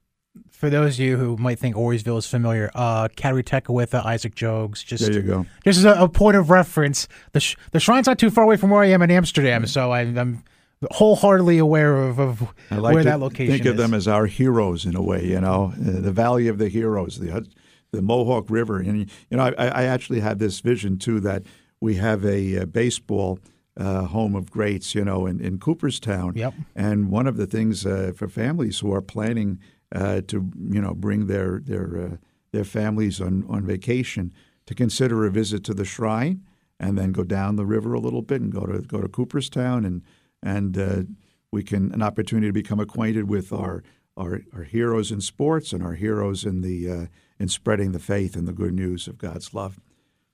for 0.50 0.72
those 0.72 0.96
of 0.96 1.06
you 1.06 1.16
who 1.18 1.38
might 1.38 1.60
think 1.60 1.76
Auriesville 1.76 2.18
is 2.18 2.26
familiar, 2.26 2.72
uh, 2.74 3.08
Kateri 3.10 3.44
Tekakwitha, 3.44 4.04
Isaac 4.04 4.34
Jogues, 4.34 4.84
just 4.84 5.04
There 5.06 5.14
you 5.14 5.22
go. 5.22 5.46
just 5.64 5.78
as 5.78 5.86
a, 5.86 5.94
a 6.06 6.10
point 6.10 6.38
of 6.38 6.50
reference, 6.50 7.08
the 7.34 7.40
sh- 7.40 7.56
the 7.72 7.80
shrine's 7.80 8.08
not 8.08 8.18
too 8.18 8.32
far 8.32 8.44
away 8.44 8.58
from 8.58 8.72
where 8.72 8.82
I 8.82 8.88
am 8.88 9.04
in 9.04 9.12
Amsterdam, 9.12 9.68
so 9.68 9.92
I, 9.92 10.02
I'm 10.02 10.44
wholeheartedly 10.92 11.58
aware 11.58 11.98
of, 12.04 12.20
of 12.20 12.42
like 12.72 12.94
where 12.94 13.04
that 13.04 13.20
location 13.20 13.54
think 13.54 13.66
of 13.66 13.76
is. 13.76 13.78
them 13.78 13.94
as 13.94 14.08
our 14.08 14.26
heroes 14.26 14.86
in 14.86 14.96
a 14.96 15.02
way. 15.02 15.26
You 15.26 15.42
know, 15.42 15.74
uh, 15.76 16.02
the 16.02 16.12
Valley 16.12 16.48
of 16.48 16.58
the 16.58 16.70
Heroes, 16.70 17.20
the 17.20 17.48
the 17.92 18.02
Mohawk 18.02 18.50
River, 18.50 18.80
and 18.80 19.10
you 19.30 19.38
know, 19.38 19.44
I, 19.58 19.68
I 19.68 19.84
actually 19.84 20.20
had 20.20 20.40
this 20.40 20.60
vision 20.60 20.98
too 20.98 21.20
that 21.22 21.44
we 21.80 21.96
have 21.96 22.26
a, 22.26 22.60
uh 22.60 22.66
baseball 22.66 23.40
uh, 23.78 24.06
home 24.06 24.36
of 24.36 24.52
greats, 24.52 24.94
you 24.94 25.04
know, 25.04 25.26
in, 25.26 25.40
in 25.42 25.58
Cooperstown. 25.58 26.34
Yep. 26.36 26.54
And 26.76 27.10
one 27.10 27.28
of 27.28 27.38
the 27.38 27.48
things 27.48 27.86
uh, 27.86 28.12
for 28.16 28.28
families 28.28 28.80
who 28.80 28.94
are 28.94 29.02
planning 29.02 29.60
uh, 29.94 30.22
to, 30.28 30.52
you 30.70 30.82
know, 30.82 30.94
bring 30.94 31.28
their 31.28 31.60
their 31.60 31.98
uh, 31.98 32.18
their 32.52 32.64
families 32.64 33.20
on, 33.20 33.46
on 33.50 33.66
vacation 33.66 34.32
to 34.66 34.76
consider 34.76 35.26
a 35.26 35.32
visit 35.32 35.64
to 35.66 35.74
the 35.74 35.86
shrine 35.86 36.44
and 36.80 36.98
then 36.98 37.12
go 37.12 37.24
down 37.24 37.56
the 37.56 37.66
river 37.66 37.94
a 37.94 38.00
little 38.00 38.22
bit 38.22 38.42
and 38.42 38.52
go 38.52 38.66
to 38.66 38.80
go 38.82 39.02
to 39.02 39.08
Cooperstown 39.08 39.86
and 39.86 40.04
and 40.44 40.78
uh, 40.78 41.04
we 41.52 41.64
can 41.64 41.92
an 41.94 42.04
opportunity 42.04 42.48
to 42.48 42.54
become 42.54 42.80
acquainted 42.80 43.30
with 43.30 43.52
our 43.52 43.84
our, 44.16 44.42
our 44.54 44.64
heroes 44.64 45.12
in 45.12 45.22
sports 45.22 45.74
and 45.74 45.82
our 45.82 45.94
heroes 45.94 46.44
in 46.44 46.62
the 46.62 46.90
uh, 46.90 47.06
in 47.40 47.48
spreading 47.48 47.92
the 47.92 48.00
faith 48.00 48.36
and 48.36 48.48
the 48.48 48.54
good 48.54 48.74
news 48.74 49.08
of 49.08 49.18
God's 49.18 49.54
love. 49.54 49.80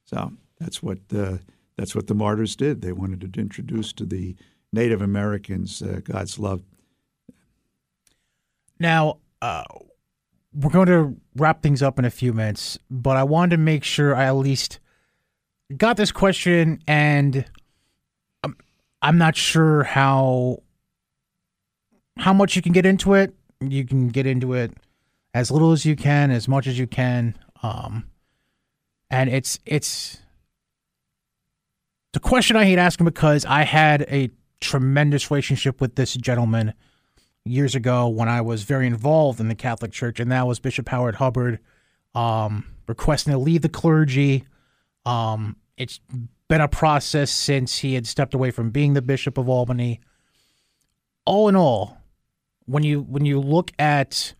So 0.06 0.34
that's 0.60 0.84
what 0.84 1.00
uh, 1.16 1.38
that's 1.78 1.96
what 1.96 2.08
the 2.08 2.16
martyrs 2.16 2.56
did. 2.56 2.82
They 2.82 2.92
wanted 2.92 3.34
to 3.34 3.40
introduce 3.40 3.94
to 3.94 4.06
the 4.06 4.36
Native 4.74 5.02
Americans 5.02 5.82
uh, 5.82 6.02
God's 6.04 6.38
love. 6.38 6.64
Now, 8.80 9.18
uh, 9.42 9.64
we're 10.54 10.72
going 10.72 10.88
to 10.88 11.16
wrap 11.36 11.62
things 11.62 11.82
up 11.82 12.00
in 12.00 12.06
a 12.06 12.10
few 12.10 12.34
minutes, 12.34 12.78
but 12.90 13.18
I 13.18 13.24
wanted 13.24 13.52
to 13.52 13.62
make 13.62 13.84
sure 13.84 14.16
I 14.16 14.26
at 14.26 14.36
least 14.36 14.80
got 15.76 15.98
this 15.98 16.12
question, 16.12 16.82
and 16.88 17.46
I'm, 19.02 19.18
not 19.18 19.36
sure 19.36 19.84
how 19.84 20.64
how 22.18 22.34
much 22.34 22.56
you 22.56 22.62
can 22.62 22.74
get 22.74 22.86
into 22.86 23.14
it. 23.14 23.34
You 23.62 23.86
can 23.86 24.10
get 24.10 24.26
into 24.26 24.54
it 24.54 24.74
as 25.34 25.52
little 25.52 25.72
as 25.72 25.86
you 25.86 25.96
can, 25.96 26.32
as 26.32 26.48
much 26.48 26.68
as 26.68 26.78
you 26.78 26.88
can, 26.88 27.36
um, 27.64 28.10
and 29.10 29.30
it's 29.30 29.60
it's 29.66 30.20
the 32.14 32.20
question 32.20 32.56
I 32.56 32.66
hate 32.66 32.80
asking 32.80 33.06
because 33.06 33.46
I 33.46 33.64
had 33.64 34.04
a 34.04 34.30
tremendous 34.60 35.30
relationship 35.30 35.80
with 35.80 35.96
this 35.96 36.14
gentleman 36.16 36.74
years 37.46 37.76
ago 37.76 38.08
when 38.08 38.28
I 38.28 38.42
was 38.42 38.64
very 38.64 38.88
involved 38.88 39.40
in 39.40 39.48
the 39.48 39.56
Catholic 39.56 39.92
Church, 39.92 40.20
and 40.20 40.32
that 40.32 40.48
was 40.48 40.60
Bishop 40.60 40.90
Howard 40.90 41.16
Hubbard 41.16 41.60
um, 42.16 42.66
requesting 42.88 43.34
to 43.34 43.40
leave 43.40 43.62
the 43.62 43.70
clergy. 43.70 44.46
Um, 45.06 45.56
it's 45.78 46.00
been 46.50 46.60
a 46.62 46.68
process 46.68 47.32
since 47.32 47.78
he 47.78 47.94
had 47.94 48.06
stepped 48.06 48.34
away 48.34 48.52
from 48.52 48.72
being 48.72 48.94
the 48.94 49.02
Bishop 49.02 49.38
of 49.38 49.48
Albany. 49.48 50.02
All 51.26 51.48
in 51.48 51.56
all, 51.56 51.98
when 52.66 52.84
you 52.84 53.02
when 53.02 53.24
you 53.24 53.40
look 53.40 53.72
at 53.80 54.34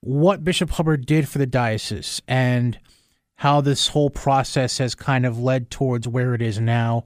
what 0.00 0.44
Bishop 0.44 0.70
Hubbard 0.70 1.04
did 1.04 1.28
for 1.28 1.38
the 1.38 1.46
diocese 1.46 2.22
and 2.26 2.78
how 3.34 3.60
this 3.60 3.88
whole 3.88 4.10
process 4.10 4.78
has 4.78 4.94
kind 4.94 5.26
of 5.26 5.38
led 5.38 5.70
towards 5.70 6.06
where 6.06 6.34
it 6.34 6.40
is 6.40 6.58
now, 6.58 7.04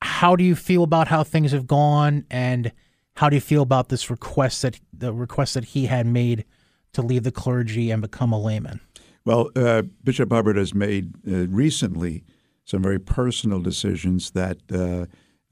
how 0.00 0.36
do 0.36 0.44
you 0.44 0.54
feel 0.54 0.84
about 0.84 1.08
how 1.08 1.24
things 1.24 1.52
have 1.52 1.66
gone 1.66 2.24
and 2.30 2.72
how 3.16 3.28
do 3.28 3.36
you 3.36 3.40
feel 3.40 3.62
about 3.62 3.88
this 3.88 4.10
request 4.10 4.62
that 4.62 4.78
the 4.92 5.12
request 5.12 5.54
that 5.54 5.64
he 5.64 5.86
had 5.86 6.06
made 6.06 6.44
to 6.92 7.02
leave 7.02 7.24
the 7.24 7.32
clergy 7.32 7.90
and 7.90 8.00
become 8.00 8.32
a 8.32 8.40
layman? 8.40 8.80
Well, 9.24 9.50
uh, 9.56 9.82
Bishop 10.04 10.30
Hubbard 10.30 10.56
has 10.56 10.72
made 10.72 11.14
uh, 11.26 11.48
recently 11.48 12.22
some 12.68 12.82
very 12.82 12.98
personal 12.98 13.60
decisions 13.60 14.32
that 14.32 14.58
uh, 14.70 15.06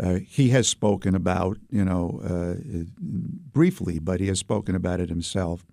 uh, 0.04 0.18
he 0.28 0.50
has 0.50 0.68
spoken 0.68 1.14
about, 1.14 1.56
you 1.70 1.82
know, 1.82 2.20
uh, 2.22 2.84
briefly, 2.98 3.98
but 3.98 4.20
he 4.20 4.26
has 4.26 4.38
spoken 4.38 4.74
about 4.74 5.00
it 5.00 5.08
himself. 5.08 5.64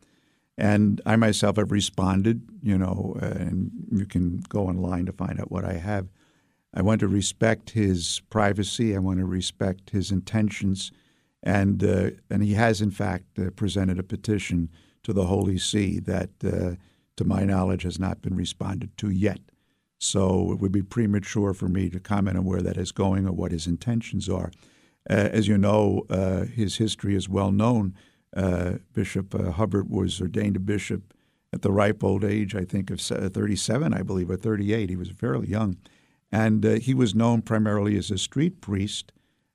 And 0.57 1.01
I 1.05 1.17
myself 1.17 1.57
have 1.57 1.69
responded, 1.69 2.43
you 2.61 2.77
know, 2.77 3.17
and 3.19 3.71
you 3.91 4.05
can 4.05 4.37
go 4.47 4.67
online 4.67 5.05
to 5.07 5.11
find 5.11 5.37
out 5.37 5.51
what 5.51 5.65
I 5.65 5.73
have. 5.73 6.07
I 6.73 6.81
want 6.81 7.01
to 7.01 7.09
respect 7.09 7.71
his 7.71 8.21
privacy. 8.29 8.95
I 8.95 8.99
want 8.99 9.19
to 9.19 9.25
respect 9.25 9.89
his 9.89 10.11
intentions, 10.11 10.93
and 11.43 11.83
uh, 11.83 12.11
and 12.29 12.41
he 12.41 12.53
has 12.53 12.81
in 12.81 12.91
fact 12.91 13.37
uh, 13.37 13.49
presented 13.49 13.99
a 13.99 14.03
petition 14.03 14.69
to 15.03 15.11
the 15.11 15.25
Holy 15.25 15.57
See 15.57 15.99
that, 15.99 16.29
uh, 16.43 16.75
to 17.17 17.25
my 17.25 17.43
knowledge, 17.43 17.83
has 17.83 17.99
not 17.99 18.21
been 18.21 18.35
responded 18.35 18.97
to 18.99 19.09
yet. 19.09 19.41
So 20.03 20.51
it 20.51 20.59
would 20.59 20.71
be 20.71 20.81
premature 20.81 21.53
for 21.53 21.67
me 21.67 21.89
to 21.89 21.99
comment 21.99 22.37
on 22.37 22.45
where 22.45 22.61
that 22.61 22.77
is 22.77 22.91
going 22.91 23.27
or 23.27 23.31
what 23.31 23.51
his 23.51 23.67
intentions 23.67 24.27
are. 24.27 24.51
Uh, 25.09 25.29
as 25.31 25.47
you 25.47 25.57
know, 25.57 26.05
uh, 26.09 26.45
his 26.45 26.77
history 26.77 27.15
is 27.15 27.29
well 27.29 27.51
known. 27.51 27.95
Uh, 28.35 28.73
bishop 28.93 29.33
uh, 29.33 29.51
Hubbard 29.51 29.89
was 29.89 30.19
ordained 30.19 30.55
a 30.55 30.59
bishop 30.59 31.13
at 31.53 31.61
the 31.61 31.71
ripe 31.71 32.03
old 32.03 32.23
age, 32.23 32.55
I 32.55 32.65
think, 32.65 32.89
of 32.89 32.99
37, 32.99 33.93
I 33.93 34.01
believe, 34.01 34.29
or 34.29 34.37
38. 34.37 34.89
He 34.89 34.95
was 34.95 35.09
fairly 35.09 35.47
young. 35.47 35.77
And 36.31 36.65
uh, 36.65 36.71
he 36.73 36.93
was 36.93 37.13
known 37.13 37.43
primarily 37.43 37.95
as 37.95 38.09
a 38.09 38.17
street 38.17 38.59
priest, 38.59 39.11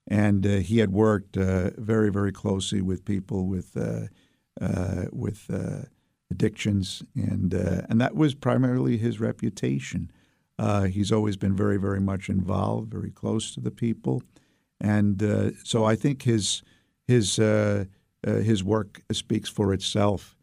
and 0.07 0.47
uh, 0.47 0.59
he 0.59 0.79
had 0.79 0.93
worked 0.93 1.37
uh, 1.37 1.71
very, 1.77 2.11
very 2.11 2.31
closely 2.31 2.81
with 2.81 3.05
people 3.05 3.47
with 3.47 3.77
uh, 3.77 4.07
uh, 4.61 5.07
with 5.13 5.47
uh, 5.53 5.87
addictions, 6.31 7.03
and 7.17 7.53
uh, 7.53 7.83
and 7.91 8.01
that 8.01 8.15
was 8.15 8.35
primarily 8.35 8.97
his 8.97 9.19
reputation. 9.19 10.11
Uh, 10.59 10.85
he's 10.85 11.13
always 11.13 11.37
been 11.37 11.55
very, 11.55 11.77
very 11.77 12.01
much 12.01 12.29
involved, 12.29 12.91
very 12.91 13.11
close 13.11 13.55
to 13.55 13.61
the 13.61 13.71
people, 13.71 14.23
and 14.81 15.23
uh, 15.23 15.51
so 15.63 15.85
I 15.85 15.95
think 15.95 16.23
his 16.23 16.63
his 17.07 17.39
uh, 17.39 17.85
uh, 18.27 18.33
his 18.35 18.65
work 18.65 19.03
speaks 19.13 19.49
for 19.49 19.73
itself. 19.73 20.37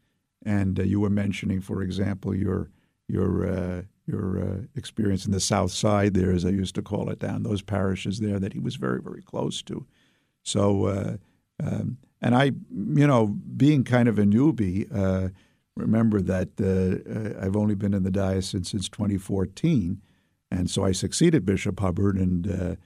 And 0.44 0.78
uh, 0.78 0.84
you 0.84 1.00
were 1.00 1.10
mentioning, 1.10 1.60
for 1.60 1.82
example, 1.82 2.34
your 2.34 2.70
your 3.08 3.46
uh, 3.46 3.82
your 4.06 4.68
experience 4.76 5.26
in 5.26 5.32
the 5.32 5.40
South 5.40 5.72
Side 5.72 6.14
there, 6.14 6.30
as 6.30 6.44
I 6.44 6.50
used 6.50 6.76
to 6.76 6.82
call 6.82 7.10
it, 7.10 7.18
down 7.18 7.42
those 7.42 7.60
parishes 7.60 8.20
there 8.20 8.38
that 8.38 8.52
he 8.52 8.60
was 8.60 8.76
very, 8.76 9.02
very 9.02 9.20
close 9.20 9.62
to. 9.62 9.84
So, 10.44 11.18
um, 11.60 11.98
and 12.22 12.36
I, 12.36 12.44
you 12.44 13.06
know, 13.06 13.26
being 13.56 13.82
kind 13.82 14.08
of 14.08 14.20
a 14.20 14.22
newbie, 14.22 14.86
remember 15.76 16.20
that 16.22 16.48
uh, 16.60 17.44
I've 17.44 17.56
only 17.56 17.74
been 17.74 17.94
in 17.94 18.02
the 18.02 18.10
diocese 18.10 18.68
since 18.68 18.88
2014, 18.88 20.00
and 20.50 20.70
so 20.70 20.84
I 20.84 20.92
succeeded 20.92 21.44
Bishop 21.44 21.80
Hubbard, 21.80 22.16
and 22.16 22.48
uh, 22.48 22.76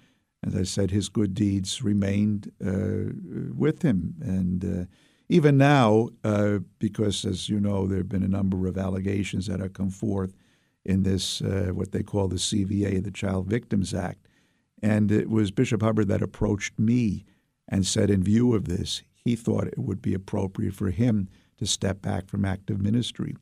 as 0.47 0.57
I 0.57 0.63
said, 0.63 0.91
his 0.91 1.09
good 1.09 1.35
deeds 1.35 1.83
remained 1.83 2.53
uh, 2.65 3.13
with 3.55 3.83
him, 3.83 4.15
and 4.21 4.65
uh, 4.65 4.85
even 5.31 5.57
now, 5.57 6.09
uh, 6.25 6.59
because 6.81 7.25
as 7.25 7.49
you 7.49 7.61
know, 7.61 7.87
there 7.87 7.99
have 7.99 8.09
been 8.09 8.25
a 8.25 8.29
number 8.29 8.67
of 8.67 8.77
allegations 8.77 9.47
that 9.47 9.61
have 9.61 9.75
come 9.75 9.91
forth 9.91 10.35
in 10.85 11.05
this, 11.05 11.41
uh, 11.41 11.71
what 11.73 11.93
they 11.93 12.03
call 12.03 12.27
the 12.27 12.35
CVA, 12.37 13.03
the 13.03 13.13
Child 13.13 13.47
Victims 13.47 13.95
Act. 13.95 14.27
And 14.83 15.13
it 15.13 15.31
was 15.31 15.53
Bishop 15.53 15.83
Hubbard 15.83 16.09
that 16.09 16.21
approached 16.21 16.79
me 16.81 17.25
and 17.69 17.87
said, 17.87 18.11
in 18.11 18.25
view 18.25 18.57
of 18.57 18.67
this, 18.67 19.03
he 19.15 19.37
thought 19.37 19.69
it 19.69 19.79
would 19.79 20.03
be 20.03 20.15
appropriate 20.15 20.75
for 20.75 20.91
him 20.91 21.29
to 21.59 21.67
step 21.67 22.03
back 22.03 22.27
from 22.27 22.45
active 22.45 22.81
ministry. 22.81 23.37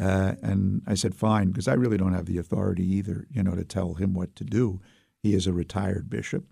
Uh, 0.00 0.34
and 0.42 0.82
I 0.86 0.94
said, 0.94 1.14
fine, 1.14 1.48
because 1.48 1.68
I 1.68 1.74
really 1.74 1.98
don't 1.98 2.14
have 2.14 2.26
the 2.26 2.38
authority 2.38 2.84
either, 2.84 3.26
you 3.30 3.42
know, 3.42 3.54
to 3.54 3.64
tell 3.64 3.94
him 3.94 4.14
what 4.14 4.34
to 4.36 4.44
do. 4.44 4.80
He 5.22 5.34
is 5.34 5.46
a 5.46 5.52
retired 5.52 6.08
bishop. 6.08 6.46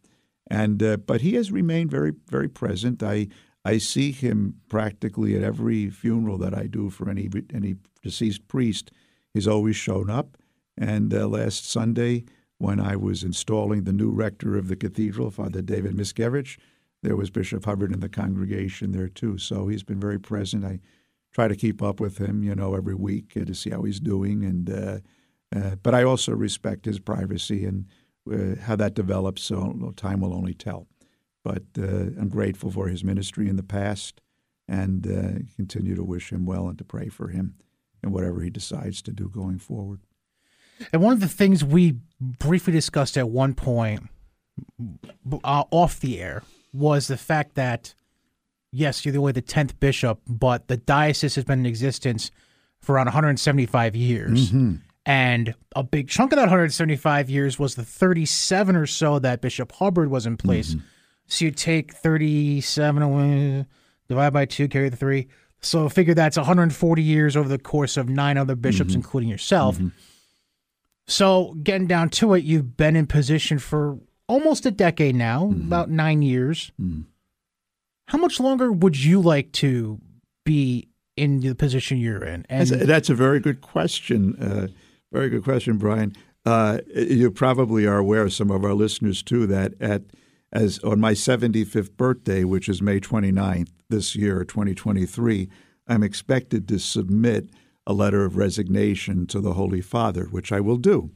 And 0.50 0.82
uh, 0.82 0.96
but 0.98 1.20
he 1.22 1.34
has 1.34 1.50
remained 1.50 1.90
very, 1.90 2.12
very 2.28 2.48
present. 2.48 3.02
I 3.02 3.28
I 3.64 3.78
see 3.78 4.12
him 4.12 4.54
practically 4.68 5.36
at 5.36 5.42
every 5.42 5.90
funeral 5.90 6.38
that 6.38 6.54
I 6.54 6.66
do 6.66 6.90
for 6.90 7.10
any 7.10 7.28
any 7.52 7.76
deceased 8.02 8.48
priest. 8.48 8.90
He's 9.34 9.48
always 9.48 9.76
shown 9.76 10.10
up. 10.10 10.36
And 10.76 11.12
uh, 11.12 11.26
last 11.28 11.70
Sunday, 11.70 12.24
when 12.58 12.80
I 12.80 12.96
was 12.96 13.22
installing 13.22 13.84
the 13.84 13.92
new 13.92 14.10
rector 14.10 14.56
of 14.56 14.68
the 14.68 14.76
cathedral, 14.76 15.30
Father 15.30 15.62
David 15.62 15.96
Miskevich, 15.96 16.58
there 17.02 17.16
was 17.16 17.30
Bishop 17.30 17.64
Hubbard 17.64 17.92
in 17.92 18.00
the 18.00 18.08
congregation 18.08 18.92
there 18.92 19.08
too. 19.08 19.38
So 19.38 19.68
he's 19.68 19.82
been 19.82 20.00
very 20.00 20.18
present. 20.18 20.64
I 20.64 20.80
try 21.38 21.46
to 21.46 21.54
keep 21.54 21.80
up 21.80 22.00
with 22.00 22.18
him, 22.18 22.42
you 22.42 22.52
know, 22.52 22.74
every 22.74 22.96
week 22.96 23.32
uh, 23.40 23.44
to 23.44 23.54
see 23.54 23.70
how 23.70 23.82
he's 23.82 24.00
doing. 24.00 24.44
And 24.44 24.68
uh, 24.68 24.98
uh, 25.54 25.76
but 25.76 25.94
I 25.94 26.02
also 26.02 26.32
respect 26.32 26.84
his 26.84 26.98
privacy 26.98 27.64
and 27.64 27.86
uh, 28.28 28.60
how 28.60 28.74
that 28.74 28.94
develops. 28.94 29.42
So 29.42 29.92
time 29.94 30.20
will 30.20 30.34
only 30.34 30.54
tell. 30.54 30.88
But 31.44 31.62
I'm 31.76 32.28
grateful 32.28 32.70
for 32.72 32.88
his 32.88 33.04
ministry 33.04 33.48
in 33.48 33.56
the 33.56 33.62
past, 33.62 34.20
and 34.66 35.04
continue 35.56 35.94
to 35.94 36.02
wish 36.02 36.32
him 36.32 36.44
well 36.44 36.68
and 36.68 36.76
to 36.76 36.84
pray 36.84 37.08
for 37.08 37.28
him 37.28 37.54
and 38.02 38.12
whatever 38.12 38.42
he 38.42 38.50
decides 38.50 39.00
to 39.02 39.12
do 39.12 39.28
going 39.28 39.58
forward. 39.58 40.00
And 40.92 41.00
one 41.00 41.12
of 41.12 41.20
the 41.20 41.28
things 41.28 41.64
we 41.64 41.96
briefly 42.20 42.72
discussed 42.72 43.16
at 43.16 43.30
one 43.30 43.54
point 43.54 44.02
uh, 45.44 45.64
off 45.70 46.00
the 46.00 46.20
air 46.20 46.42
was 46.72 47.06
the 47.06 47.16
fact 47.16 47.54
that 47.54 47.94
yes, 48.72 49.04
you're 49.04 49.12
the 49.12 49.18
only 49.18 49.32
the 49.32 49.42
tenth 49.42 49.78
bishop, 49.80 50.20
but 50.26 50.68
the 50.68 50.76
diocese 50.76 51.34
has 51.36 51.44
been 51.44 51.60
in 51.60 51.66
existence 51.66 52.30
for 52.80 52.94
around 52.94 53.06
175 53.06 53.96
years. 53.96 54.48
Mm-hmm. 54.48 54.74
And 55.06 55.54
a 55.74 55.82
big 55.82 56.08
chunk 56.08 56.32
of 56.32 56.36
that 56.36 56.42
175 56.42 57.30
years 57.30 57.58
was 57.58 57.74
the 57.76 57.84
37 57.84 58.76
or 58.76 58.86
so 58.86 59.18
that 59.20 59.40
Bishop 59.40 59.72
Hubbard 59.72 60.10
was 60.10 60.26
in 60.26 60.36
place. 60.36 60.70
Mm-hmm. 60.74 60.84
So 61.26 61.44
you 61.46 61.50
take 61.50 61.94
37 61.94 63.02
away, 63.02 63.66
divide 64.08 64.32
by 64.34 64.44
two, 64.44 64.68
carry 64.68 64.90
the 64.90 64.96
three. 64.96 65.28
So 65.60 65.88
figure 65.88 66.14
that's 66.14 66.36
140 66.36 67.02
years 67.02 67.36
over 67.36 67.48
the 67.48 67.58
course 67.58 67.96
of 67.96 68.08
nine 68.08 68.36
other 68.36 68.54
bishops, 68.54 68.90
Mm-hmm. 68.92 68.98
including 69.00 69.28
yourself. 69.30 69.78
So 71.06 71.54
getting 71.62 71.86
down 71.86 72.10
to 72.10 72.34
it, 72.34 72.44
you've 72.44 72.76
been 72.76 72.94
in 72.96 73.06
position 73.06 73.58
for 73.58 73.98
almost 74.26 74.66
a 74.66 74.70
decade 74.70 75.14
now, 75.14 75.44
Mm-hmm. 75.46 75.66
about 75.66 75.90
nine 75.90 76.22
years. 76.22 76.70
How 78.08 78.16
much 78.16 78.40
longer 78.40 78.72
would 78.72 78.96
you 78.96 79.20
like 79.20 79.52
to 79.52 80.00
be 80.44 80.88
in 81.16 81.40
the 81.40 81.54
position 81.54 81.98
you're 81.98 82.24
in? 82.24 82.46
And 82.48 82.66
That's 82.66 82.70
a, 82.70 82.86
that's 82.86 83.10
a 83.10 83.14
very 83.14 83.38
good 83.38 83.60
question. 83.60 84.34
Uh, 84.36 84.68
very 85.12 85.28
good 85.28 85.44
question, 85.44 85.76
Brian. 85.76 86.14
Uh, 86.46 86.78
you 86.94 87.30
probably 87.30 87.86
are 87.86 87.98
aware, 87.98 88.28
some 88.30 88.50
of 88.50 88.64
our 88.64 88.72
listeners 88.72 89.22
too, 89.22 89.46
that 89.48 89.74
at 89.78 90.04
as 90.50 90.78
on 90.78 90.98
my 90.98 91.12
75th 91.12 91.94
birthday, 91.98 92.44
which 92.44 92.70
is 92.70 92.80
May 92.80 92.98
29th 92.98 93.68
this 93.90 94.16
year, 94.16 94.42
2023, 94.42 95.50
I'm 95.86 96.02
expected 96.02 96.66
to 96.68 96.78
submit 96.78 97.50
a 97.86 97.92
letter 97.92 98.24
of 98.24 98.38
resignation 98.38 99.26
to 99.26 99.40
the 99.42 99.52
Holy 99.52 99.82
Father, 99.82 100.24
which 100.24 100.50
I 100.50 100.60
will 100.60 100.78
do. 100.78 101.10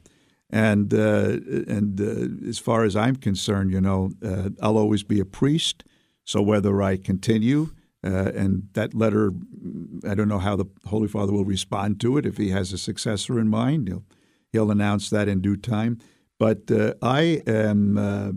And 0.51 0.93
uh, 0.93 1.39
and 1.67 1.99
uh, 1.99 2.47
as 2.47 2.59
far 2.59 2.83
as 2.83 2.95
I'm 2.95 3.15
concerned, 3.15 3.71
you 3.71 3.81
know, 3.81 4.11
uh, 4.23 4.49
I'll 4.61 4.77
always 4.77 5.01
be 5.01 5.19
a 5.19 5.25
priest. 5.25 5.83
So 6.25 6.41
whether 6.41 6.81
I 6.81 6.97
continue, 6.97 7.71
uh, 8.03 8.31
and 8.35 8.67
that 8.73 8.93
letter, 8.93 9.31
I 10.07 10.13
don't 10.13 10.27
know 10.27 10.39
how 10.39 10.55
the 10.55 10.65
Holy 10.85 11.07
Father 11.07 11.31
will 11.31 11.45
respond 11.45 11.99
to 12.01 12.17
it. 12.17 12.25
If 12.25 12.37
he 12.37 12.49
has 12.49 12.73
a 12.73 12.77
successor 12.77 13.39
in 13.39 13.47
mind, 13.47 13.87
he'll 13.87 14.03
he'll 14.51 14.71
announce 14.71 15.09
that 15.09 15.27
in 15.27 15.41
due 15.41 15.57
time. 15.57 15.99
But 16.37 16.69
uh, 16.69 16.93
I 17.01 17.41
am 17.47 17.97
uh, 17.97 18.31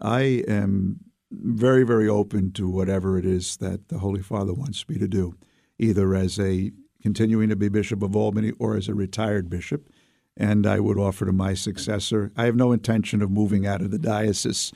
I 0.00 0.44
am 0.48 1.00
very 1.30 1.84
very 1.84 2.08
open 2.08 2.52
to 2.52 2.68
whatever 2.68 3.18
it 3.18 3.26
is 3.26 3.56
that 3.56 3.88
the 3.88 3.98
Holy 3.98 4.22
Father 4.22 4.52
wants 4.52 4.88
me 4.88 4.98
to 4.98 5.08
do, 5.08 5.34
either 5.78 6.14
as 6.14 6.38
a 6.38 6.70
continuing 7.02 7.48
to 7.48 7.56
be 7.56 7.68
Bishop 7.68 8.02
of 8.02 8.14
Albany 8.14 8.52
or 8.58 8.76
as 8.76 8.88
a 8.88 8.94
retired 8.94 9.50
bishop. 9.50 9.88
And 10.36 10.66
I 10.66 10.80
would 10.80 10.98
offer 10.98 11.26
to 11.26 11.32
my 11.32 11.52
successor. 11.52 12.32
I 12.36 12.44
have 12.44 12.56
no 12.56 12.72
intention 12.72 13.20
of 13.20 13.30
moving 13.30 13.66
out 13.66 13.82
of 13.82 13.90
the 13.90 13.98
diocese, 13.98 14.72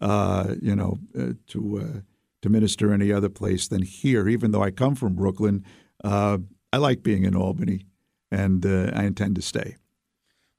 uh, 0.00 0.54
you 0.62 0.74
know, 0.76 0.98
uh, 1.18 1.32
to 1.48 1.78
uh, 1.78 2.00
to 2.42 2.48
minister 2.48 2.92
any 2.92 3.12
other 3.12 3.28
place 3.28 3.68
than 3.68 3.82
here. 3.82 4.28
Even 4.28 4.50
though 4.52 4.62
I 4.62 4.70
come 4.70 4.94
from 4.94 5.14
Brooklyn, 5.14 5.64
uh, 6.04 6.38
I 6.72 6.76
like 6.78 7.02
being 7.02 7.24
in 7.24 7.34
Albany, 7.36 7.86
and 8.30 8.64
uh, 8.64 8.90
I 8.94 9.04
intend 9.04 9.36
to 9.36 9.42
stay. 9.42 9.76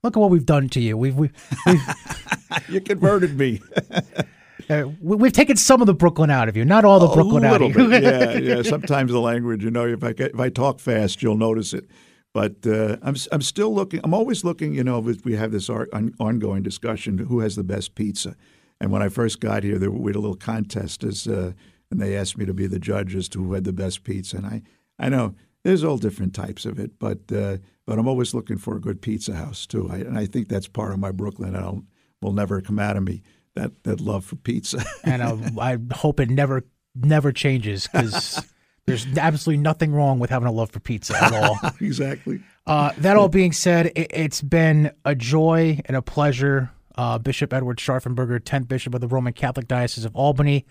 look 0.02 0.16
at 0.16 0.20
what 0.20 0.30
we've 0.30 0.46
done 0.46 0.68
to 0.70 0.80
you. 0.80 0.96
We've 0.96 1.16
we've 1.16 1.32
we've, 1.66 1.80
You 2.68 2.80
converted 2.80 3.38
me 3.38 3.60
uh, 4.70 4.84
we- 5.00 5.16
we've 5.16 5.32
taken 5.32 5.56
some 5.56 5.80
of 5.80 5.86
the 5.86 5.94
Brooklyn 5.94 6.30
out 6.30 6.48
of 6.48 6.56
you, 6.56 6.64
not 6.64 6.84
all 6.84 7.00
the 7.00 7.08
Brooklyn 7.08 7.44
out 7.44 7.62
of 7.62 7.76
you. 7.76 7.88
bit. 7.88 8.02
Yeah, 8.02 8.36
yeah. 8.56 8.62
Sometimes 8.62 9.10
the 9.10 9.20
language, 9.20 9.64
you 9.64 9.70
know, 9.70 9.86
if 9.86 10.04
I 10.04 10.14
if 10.16 10.38
I 10.38 10.48
talk 10.50 10.80
fast, 10.80 11.22
you'll 11.22 11.36
notice 11.36 11.72
it. 11.74 11.86
But 12.34 12.66
uh, 12.66 12.96
I'm 13.02 13.16
I'm 13.30 13.42
still 13.42 13.74
looking. 13.74 14.00
I'm 14.04 14.14
always 14.14 14.44
looking. 14.44 14.74
You 14.74 14.84
know, 14.84 14.98
we 15.00 15.34
have 15.34 15.52
this 15.52 15.68
ongoing 15.68 16.62
discussion: 16.62 17.18
who 17.18 17.40
has 17.40 17.56
the 17.56 17.64
best 17.64 17.94
pizza? 17.94 18.36
And 18.82 18.90
when 18.90 19.00
I 19.00 19.08
first 19.08 19.38
got 19.38 19.62
here, 19.62 19.78
there, 19.78 19.92
we 19.92 20.10
had 20.10 20.16
a 20.16 20.18
little 20.18 20.36
contest, 20.36 21.04
as 21.04 21.28
uh, 21.28 21.52
and 21.92 22.00
they 22.00 22.16
asked 22.16 22.36
me 22.36 22.44
to 22.46 22.52
be 22.52 22.66
the 22.66 22.80
judge 22.80 23.14
as 23.14 23.28
to 23.28 23.42
who 23.42 23.52
had 23.52 23.62
the 23.62 23.72
best 23.72 24.02
pizza. 24.02 24.38
And 24.38 24.46
I 24.46 24.62
I 24.98 25.08
know 25.08 25.36
there's 25.62 25.84
all 25.84 25.98
different 25.98 26.34
types 26.34 26.66
of 26.66 26.80
it, 26.80 26.98
but 26.98 27.20
uh, 27.32 27.58
but 27.86 28.00
I'm 28.00 28.08
always 28.08 28.34
looking 28.34 28.58
for 28.58 28.74
a 28.76 28.80
good 28.80 29.00
pizza 29.00 29.34
house 29.34 29.66
too. 29.66 29.88
I, 29.88 29.98
and 29.98 30.18
I 30.18 30.26
think 30.26 30.48
that's 30.48 30.66
part 30.66 30.92
of 30.92 30.98
my 30.98 31.12
Brooklyn. 31.12 31.54
I 31.54 31.62
will 31.62 31.84
will 32.20 32.32
never 32.32 32.60
come 32.60 32.80
out 32.80 32.96
of 32.96 33.04
me 33.04 33.22
that 33.54 33.84
that 33.84 34.00
love 34.00 34.24
for 34.24 34.34
pizza. 34.34 34.84
and 35.04 35.22
uh, 35.22 35.36
I 35.60 35.78
hope 35.94 36.18
it 36.18 36.28
never 36.28 36.64
never 36.96 37.30
changes 37.30 37.86
because 37.86 38.44
there's 38.86 39.06
absolutely 39.16 39.62
nothing 39.62 39.92
wrong 39.92 40.18
with 40.18 40.30
having 40.30 40.48
a 40.48 40.52
love 40.52 40.72
for 40.72 40.80
pizza 40.80 41.16
at 41.22 41.32
all. 41.32 41.56
exactly. 41.80 42.40
Uh, 42.66 42.90
that 42.98 43.16
all 43.16 43.28
being 43.28 43.52
said, 43.52 43.86
it, 43.94 44.10
it's 44.10 44.42
been 44.42 44.90
a 45.04 45.14
joy 45.14 45.80
and 45.84 45.96
a 45.96 46.02
pleasure. 46.02 46.72
Uh, 46.96 47.18
Bishop 47.18 47.52
Edward 47.52 47.78
Scharfenberger, 47.78 48.40
10th 48.40 48.68
Bishop 48.68 48.94
of 48.94 49.00
the 49.00 49.08
Roman 49.08 49.32
Catholic 49.32 49.68
Diocese 49.68 50.04
of 50.04 50.14
Albany. 50.14 50.66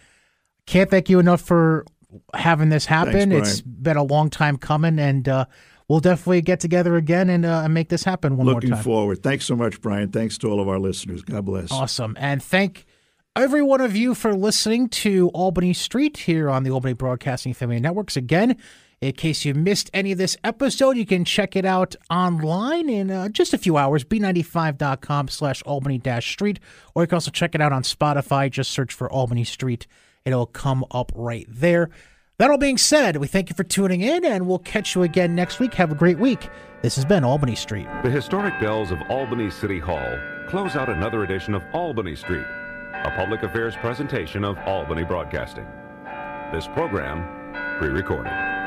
Can't 0.66 0.90
thank 0.90 1.10
you 1.10 1.20
enough 1.20 1.42
for 1.42 1.86
having 2.34 2.70
this 2.70 2.86
happen. 2.86 3.32
Thanks, 3.32 3.52
it's 3.52 3.62
been 3.62 3.98
a 3.98 4.04
long 4.04 4.30
time 4.30 4.58
coming, 4.58 5.00
and 5.00 5.28
uh, 5.28 5.46
we'll 5.88 6.00
definitely 6.00 6.42
get 6.42 6.60
together 6.60 6.96
again 6.96 7.30
and, 7.30 7.46
uh, 7.46 7.68
make 7.70 7.90
this 7.90 8.04
happen 8.04 8.38
one 8.38 8.46
Looking 8.48 8.70
more 8.70 8.78
time. 8.78 8.84
forward. 8.84 9.24
Thanks 9.24 9.46
so 9.46 9.56
much, 9.56 9.82
Brian. 9.82 10.12
Thanks 10.12 10.38
to 10.40 10.50
all 10.50 10.60
of 10.60 10.68
our 10.68 10.80
listeners. 10.80 11.22
God 11.24 11.46
bless. 11.46 11.72
Awesome. 11.72 12.16
And 12.20 12.44
thank 12.44 12.86
every 13.36 13.62
one 13.62 13.82
of 13.82 13.96
you 13.96 14.14
for 14.14 14.36
listening 14.36 14.90
to 14.90 15.30
Albany 15.30 15.74
Street 15.74 16.18
here 16.18 16.50
on 16.50 16.64
the 16.64 16.72
Albany 16.72 16.94
Broadcasting 16.94 17.54
Family 17.54 17.80
Networks. 17.80 18.16
Again, 18.18 18.58
in 19.02 19.14
case 19.14 19.44
you 19.46 19.56
missed 19.56 19.90
any 19.96 20.12
of 20.12 20.20
this 20.20 20.38
episode, 20.44 20.96
you 20.96 21.08
can 21.08 21.26
check 21.26 21.56
it 21.56 21.66
out 21.66 21.96
online 22.12 22.88
in 22.88 23.10
uh, 23.10 23.30
just 23.30 23.52
a 23.52 23.58
few 23.58 23.76
hours, 23.76 24.04
b95.com 24.04 25.28
slash 25.28 25.64
Albany 25.64 25.98
dash 25.98 26.32
street, 26.32 26.60
or 26.94 27.02
you 27.02 27.08
can 27.08 27.16
also 27.16 27.32
check 27.32 27.56
it 27.56 27.62
out 27.62 27.74
on 27.74 27.82
Spotify. 27.82 28.50
Just 28.50 28.70
search 28.70 28.94
for 28.94 29.12
Albany 29.12 29.44
Street. 29.44 29.88
It'll 30.24 30.46
come 30.46 30.86
up 30.92 31.12
right 31.16 31.48
there. 31.50 31.90
That 32.38 32.52
all 32.52 32.60
being 32.60 32.78
said, 32.78 33.18
we 33.18 33.28
thank 33.28 33.50
you 33.50 33.56
for 33.56 33.64
tuning 33.64 34.02
in, 34.02 34.24
and 34.24 34.48
we'll 34.48 34.60
catch 34.60 34.96
you 34.96 35.02
again 35.02 35.34
next 35.34 35.60
week. 35.60 35.74
Have 35.76 35.92
a 35.92 35.96
great 35.96 36.20
week. 36.20 36.48
This 36.84 36.96
has 36.96 37.06
been 37.06 37.24
Albany 37.24 37.56
Street. 37.56 37.88
The 38.04 38.10
historic 38.10 38.60
bells 38.60 38.92
of 38.92 39.02
Albany 39.10 39.50
City 39.50 39.80
Hall 39.80 40.20
close 40.48 40.76
out 40.76 40.90
another 40.90 41.24
edition 41.24 41.56
of 41.56 41.64
Albany 41.74 42.16
Street, 42.16 42.46
a 42.94 43.12
public 43.16 43.42
affairs 43.42 43.76
presentation 43.76 44.44
of 44.44 44.60
Albany 44.60 45.04
Broadcasting. 45.04 45.66
This 46.52 46.68
program 46.68 47.78
pre 47.80 47.90
recorded. 47.90 48.61